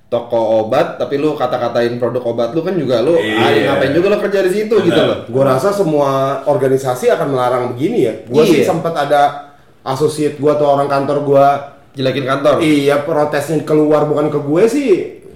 [0.08, 3.68] toko obat tapi lu kata-katain produk obat lu kan juga lu ah, Iya.
[3.70, 6.10] ngapain juga lu kerja di situ gitu loh Gua rasa semua
[6.42, 8.14] organisasi akan melarang begini ya.
[8.26, 8.66] Gua sih Iya.
[8.66, 9.52] sempat ada
[9.84, 11.46] associate gua atau orang kantor gua
[11.92, 14.90] jelekin kantor iya protesnya keluar bukan ke gue sih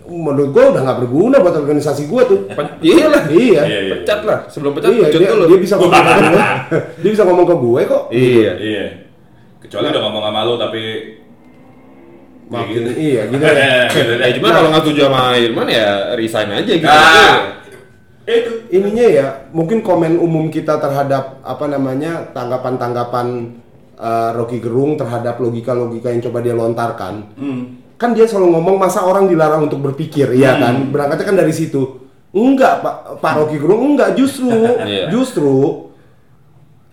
[0.06, 2.48] menurut gua udah nggak berguna buat organisasi gua tuh.
[2.80, 3.62] iya lah iya.
[3.64, 3.94] Iya, iya.
[3.98, 6.42] pecat lah sebelum pecat Iya, pecat dia, dulu dia bisa ngomong ke gue.
[7.02, 8.04] dia bisa ngomong ke gue kok.
[8.10, 8.86] iya Iya.
[9.72, 10.84] Kecuali udah ngomong sama lu tapi
[12.52, 12.92] Makin gitu.
[12.94, 13.88] iya gitu deh.
[13.96, 14.24] gitu deh.
[14.28, 17.64] Eh, cuma kalau nggak setuju sama Irman ya resign aja gitu Ah,
[18.28, 18.52] itu.
[18.70, 23.56] ininya ya mungkin komen umum kita terhadap apa namanya tanggapan-tanggapan
[23.96, 27.64] uh, Rocky Gerung terhadap logika-logika yang coba dia lontarkan Hmm.
[27.96, 32.04] kan dia selalu ngomong masa orang dilarang untuk berpikir ya kan berangkatnya kan dari situ
[32.32, 34.52] enggak pak Pak Rocky Gerung enggak justru
[34.84, 35.08] Iya.
[35.08, 35.88] justru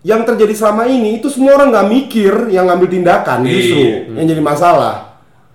[0.01, 3.51] yang terjadi selama ini itu semua orang nggak mikir yang ngambil tindakan Iya.
[3.53, 3.79] justru
[4.13, 4.95] yang jadi masalah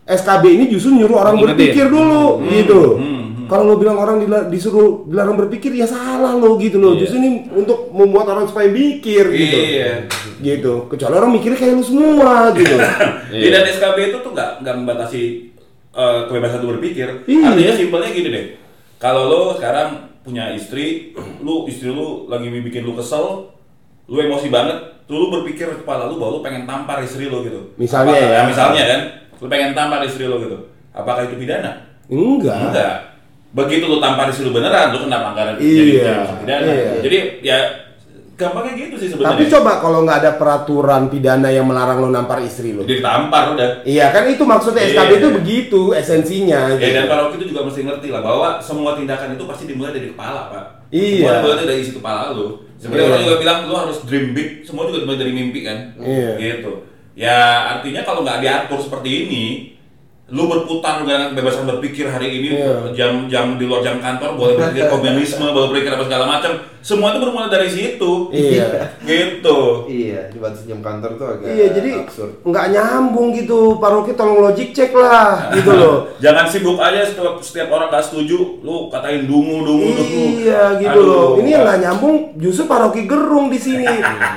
[0.04, 1.48] SKB ini justru nyuruh orang Ingetin.
[1.50, 6.56] berpikir dulu gitu hmm, kalau lo bilang orang dila- disuruh dilarang berpikir ya salah lo
[6.56, 7.00] gitu loh Iya.
[7.00, 9.92] justru ini untuk membuat orang supaya mikir gitu Iya.
[10.38, 12.76] gitu kecuali orang mikirnya kayak lu semua gitu
[13.34, 15.22] Di dan SKB itu tuh nggak nggak membatasi
[15.90, 17.24] eh, kebebasan lu berpikir.
[17.24, 17.48] Iya.
[17.48, 18.46] Artinya simpelnya gini deh.
[18.96, 19.88] Kalau lo sekarang
[20.20, 23.53] punya istri, lu istri lu lagi bikin lu kesel,
[24.04, 24.76] lu emosi banget,
[25.06, 27.72] lu berpikir di kepala lu bahwa lu pengen tampar istri lu gitu.
[27.74, 28.40] Misalnya Apakah- ya.
[28.44, 29.00] misalnya kan,
[29.38, 30.58] lu pengen tampar istri lu gitu.
[30.90, 31.72] Apakah itu pidana?
[32.06, 32.60] Enggak.
[32.70, 32.94] Enggak.
[33.50, 35.92] Begitu lu tampar istri lu beneran, lu kena pelanggaran Iya, jadi jadi
[36.42, 36.66] pidana.
[36.68, 36.92] iya.
[37.00, 37.58] Jadi ya
[38.34, 39.38] gampangnya gitu sih sebenarnya.
[39.38, 42.82] Tapi coba kalau nggak ada peraturan pidana yang melarang lo nampar istri lo.
[42.82, 43.86] Jadi ditampar udah.
[43.86, 44.98] Iya kan itu maksudnya Iya.
[44.98, 46.60] SKB itu begitu esensinya.
[46.68, 46.92] Ya gitu.
[46.92, 50.10] dan Pak Rocky itu juga mesti ngerti lah bahwa semua tindakan itu pasti dimulai dari
[50.10, 50.64] kepala pak.
[50.90, 51.14] Iya.
[51.14, 52.46] Semua dimulai dari isi kepala lu.
[52.84, 53.14] Sebenarnya Iya.
[53.16, 54.68] orang juga bilang lu harus dream big.
[54.68, 55.96] Semua juga dimulai dari mimpi kan.
[55.96, 56.36] Iya.
[56.36, 56.72] Gitu.
[57.16, 57.38] Ya
[57.72, 59.44] artinya kalau nggak diatur seperti ini,
[60.24, 62.96] lu berputar dengan kebebasan berpikir hari ini Iya.
[62.96, 66.52] jam-jam di luar jam kantor boleh berpikir komunisme, boleh berpikir apa segala macam.
[66.80, 68.28] Semua itu bermula dari situ.
[68.28, 68.88] Iya.
[69.04, 69.58] Gitu.
[69.84, 72.40] Iya, dibatasi jam kantor tuh agak Iya jadi absurd.
[72.40, 76.08] nggak nyambung gitu Pak Rocky tolong logic cek lah gitu loh.
[76.18, 80.24] Jangan sibuk aja setiap, setiap orang gak setuju, lu katain dungu dungu dungu.
[80.40, 81.04] Iya gitu Aduh.
[81.04, 81.28] loh.
[81.36, 83.84] Ini yang nggak nyambung justru Pak Rocky gerung di sini.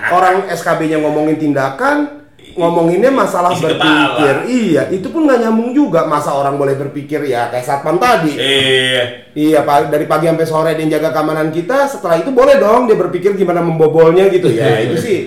[0.06, 2.27] Orang SKB-nya ngomongin tindakan,
[2.58, 4.36] ngomonginnya masalah Isi berpikir.
[4.36, 4.50] kepala.
[4.50, 6.04] Iya, itu pun nggak nyambung juga.
[6.04, 8.34] Masa orang boleh berpikir ya kayak satpam tadi.
[8.34, 11.86] Eh, Iya, Pak, dari pagi sampai sore dia jaga keamanan kita.
[11.86, 14.82] Setelah itu boleh dong dia berpikir gimana membobolnya gitu ya.
[14.82, 15.18] itu sih.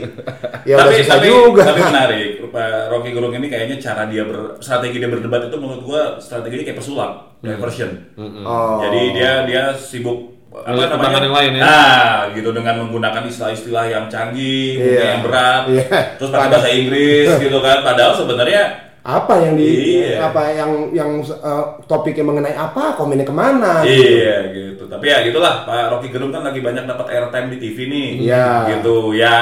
[0.67, 1.63] Ya udah tapi susah tapi juga.
[1.63, 2.31] tapi menarik.
[2.51, 6.67] Pak Rocky Gerung ini kayaknya cara dia ber, strategi dia berdebat itu menurut gua strateginya
[6.67, 7.91] kayak pesulap, diversion.
[8.19, 8.83] Oh.
[8.83, 11.63] Jadi dia dia sibuk Pertimbangan yang lain ya.
[11.63, 15.07] Nah, gitu dengan menggunakan istilah-istilah yang canggih, mungkin Iya.
[15.15, 15.99] yang berat, Iya.
[16.19, 17.79] terus pakai bahasa Inggris gitu kan.
[17.87, 18.63] Padahal sebenarnya
[19.01, 19.71] apa yang di
[20.05, 20.27] Iya.
[20.27, 23.95] apa yang yang eh, topiknya mengenai apa komennya ke mana gitu.
[23.95, 24.85] Iya gitu.
[24.91, 28.09] Tapi ya gitulah Pak Rocky Gerung kan lagi banyak dapat airtime di TV nih.
[28.27, 28.47] Iya.
[28.75, 28.97] Gitu.
[29.15, 29.37] Ya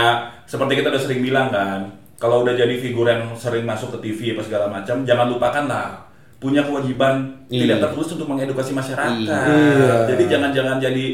[0.44, 1.88] seperti kita udah sering bilang kan,
[2.20, 5.88] kalau udah jadi figur yang sering masuk ke TV apa segala macam, jangan lupakan lah
[6.38, 7.60] punya kewajiban Iya.
[7.66, 9.10] tidak tertulis untuk mengedukasi masyarakat.
[9.26, 9.94] Iya.
[10.06, 11.06] Jadi jangan-jangan jadi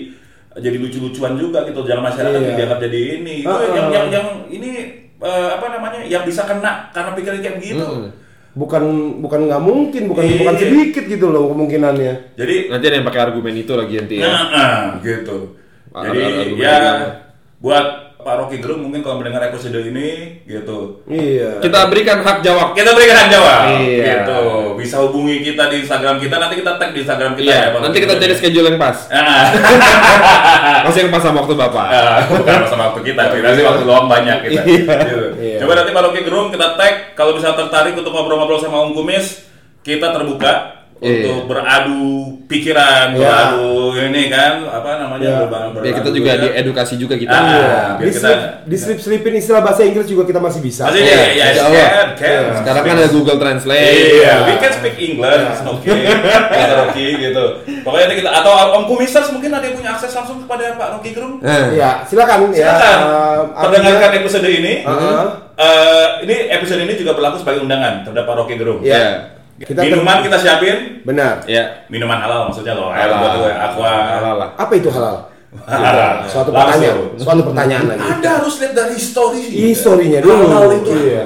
[0.54, 1.80] jadi lucu-lucuan juga gitu.
[1.82, 2.54] Jangan masyarakat Iya.
[2.54, 3.34] dianggap jadi ini.
[3.42, 3.72] Itu Uh-uh.
[3.72, 4.70] yang yang yang ini
[5.18, 6.04] eh, apa namanya?
[6.04, 7.86] yang bisa kena karena pikiran kayak begitu.
[8.54, 8.82] bukan
[9.18, 10.38] bukan nggak mungkin bukan Iya.
[10.38, 14.30] bukan sedikit gitu loh kemungkinannya Jadi Nanti ada yang pakai argumen itu lagi nanti ya.
[14.30, 15.38] Nah, nah, gitu.
[15.90, 16.74] Jadi ya juga.
[17.58, 17.86] buat
[18.24, 21.04] Pak Rocky Gerung mungkin kalau mendengar episode ini gitu.
[21.04, 22.72] iya Kita berikan hak jawab.
[22.72, 23.60] Kita berikan hak jawab.
[23.76, 24.24] Iya.
[24.24, 24.42] Gitu.
[24.80, 27.80] Bisa hubungi kita di Instagram kita nanti kita tag di Instagram kita Iya, ya, Pak
[27.84, 28.96] nanti kita cari schedule yang pas.
[29.12, 29.44] Ah,
[30.88, 31.86] Masih yang pas sama waktu Bapak.
[32.32, 34.62] bukan sama waktu kita, kita sih waktu luang banyak kita.
[34.64, 35.26] Gitu.
[35.36, 35.58] Iya.
[35.60, 39.44] Coba nanti Pak Rocky Gerung kita tag kalau bisa tertarik untuk ngobrol-ngobrol sama Om Kumis,
[39.84, 41.20] kita terbuka Iya.
[41.20, 42.08] untuk beradu
[42.44, 43.20] pikiran, Iya.
[43.20, 43.68] beradu
[44.00, 45.44] ini kan apa namanya Iya.
[45.44, 46.40] beradu, Biar kita beradu juga ya.
[46.40, 47.30] diedukasi juga kita.
[47.30, 47.60] Ah, Iya.
[47.94, 51.04] biar di kita- slip di slip slipin istilah bahasa Inggris juga kita masih bisa Masih
[51.04, 51.88] Iya, ya, ya, Allah.
[52.16, 52.42] can.
[52.56, 53.92] Sekarang kan ada Google Translate.
[54.16, 55.92] Iya, we can speak English, oke,
[56.48, 57.44] kata Rocky gitu.
[57.84, 61.36] Pokoknya kita atau Om Kumisers mungkin ada yang punya akses langsung kepada Pak Rocky Gerung.
[61.38, 64.74] Nah, ya silakan ya Silakan eh, perdengarkan artinya- episode ini.
[64.80, 65.24] Heeh.
[65.54, 68.80] Eh, ini episode ini juga berlaku sebagai undangan terhadap Pak Rocky Gerung.
[68.80, 69.33] Iya.
[69.54, 71.86] Kita Minuman kita siapin, benar ya.
[71.86, 73.18] minuman halal maksudnya loh, air Halal.
[73.20, 73.92] buat gue, aqua.
[74.12, 74.48] Halal lah.
[74.56, 75.16] apa itu halal
[75.60, 76.74] Ah, suatu langsung.
[76.74, 79.42] pertanyaan suatu pertanyaan lagi Anda harus lihat dari histori.
[79.46, 80.90] historinya dulu Halal itu.
[80.98, 81.24] iya.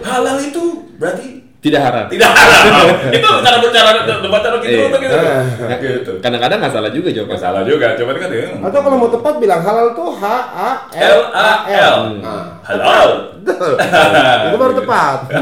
[0.00, 0.62] Halal itu
[0.96, 2.04] berarti Tidak haram.
[2.08, 2.88] tidak halal.
[3.16, 3.88] itu cara berbicara
[4.20, 4.96] debat Gerung Iya.
[4.98, 5.16] gitu.
[5.60, 5.76] Ah.
[5.76, 6.12] Gitu.
[6.20, 7.28] Kadang-kadang nggak salah juga jawaban.
[7.30, 8.46] Nggak salah juga, coba kan ya.
[8.64, 11.96] atau kalau mau tepat bilang halal tuh H A L A L.
[12.20, 13.08] Nah, Halal.
[14.46, 15.18] itu baru tepat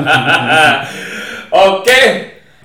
[1.53, 2.01] Oke.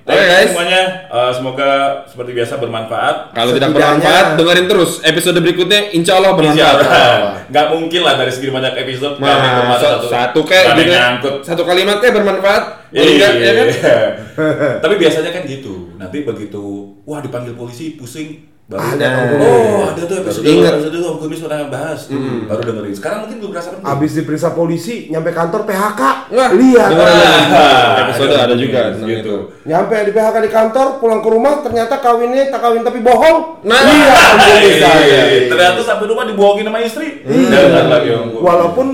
[0.07, 0.47] Oke, you guys.
[0.55, 0.81] semuanya
[1.11, 1.69] eh, semoga
[2.07, 3.35] seperti biasa bermanfaat.
[3.35, 5.91] Kalau tidak bermanfaat, dengerin terus episode berikutnya.
[5.91, 6.77] Insya Allah Insya bermanfaat.
[6.79, 7.35] Allah.
[7.51, 11.33] Nggak mungkin lah dari segi banyak episode Nah, bermanfaat satu, satu kayak gitu, nyangkut.
[11.43, 12.63] satu kalimat kayak bermanfaat.
[12.87, 13.67] Boleh nggak, ya kan?
[13.67, 13.97] Iya.
[14.87, 15.91] Tapi biasanya kan gitu.
[15.99, 16.63] Nanti begitu,
[17.03, 18.47] wah dipanggil polisi, pusing.
[18.67, 20.75] Baru Ada, Om oh, ada tuh episode Ingat.
[20.75, 22.11] episode itu Om Kumis pernah bahas.
[22.51, 22.91] Baru dengerin.
[22.91, 23.87] Sekarang mungkin belum kerasa penting.
[23.87, 26.01] Abis diperiksa polisi, nyampe kantor PHK.
[26.35, 26.89] Wah, Lihat.
[26.91, 27.55] dengerin lagi.
[27.55, 29.23] Ah, Episode ada juga tentang gitu.
[29.23, 29.35] itu.
[29.63, 33.63] Nyampe di PHK di kantor, pulang ke rumah, ternyata kawinnya tak kawin tapi bohong.
[33.63, 33.79] Nah.
[33.87, 35.19] Lihat Om Kumis saya.
[35.31, 37.23] Iya, Ternyata sampai rumah dibohongin sama istri.
[37.23, 38.43] Jangan lagi Om Kumis.
[38.43, 38.87] Walaupun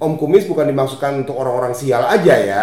[0.00, 2.60] Om Kumis bukan dimaksudkan untuk orang-orang sial aja ya.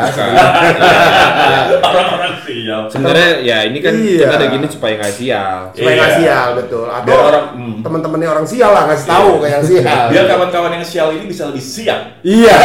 [1.79, 2.81] orang-orang sial.
[2.89, 4.25] Sebenarnya ya ini kan Iya.
[4.25, 5.57] kita ada gini supaya nggak sial.
[5.69, 5.99] Supaya Iya.
[6.01, 6.88] nggak sial betul.
[6.89, 7.75] Atau Biar orang- hmm.
[7.85, 10.03] teman-temannya orang sial lah ngasih tahu kayak yang sial.
[10.11, 12.01] Biar kawan-kawan yang sial ini bisa lebih siap.
[12.25, 12.55] Iya.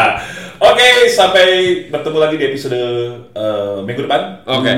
[0.72, 1.46] Oke, sampai
[1.92, 2.80] bertemu lagi di episode
[3.30, 4.40] eh, minggu depan.
[4.48, 4.72] Oke.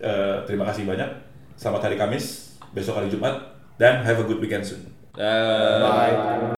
[0.00, 1.08] Eh, terima kasih banyak.
[1.54, 3.36] Selamat hari Kamis, besok hari Jumat,
[3.76, 4.80] dan have a good weekend soon.
[5.12, 6.56] Eh,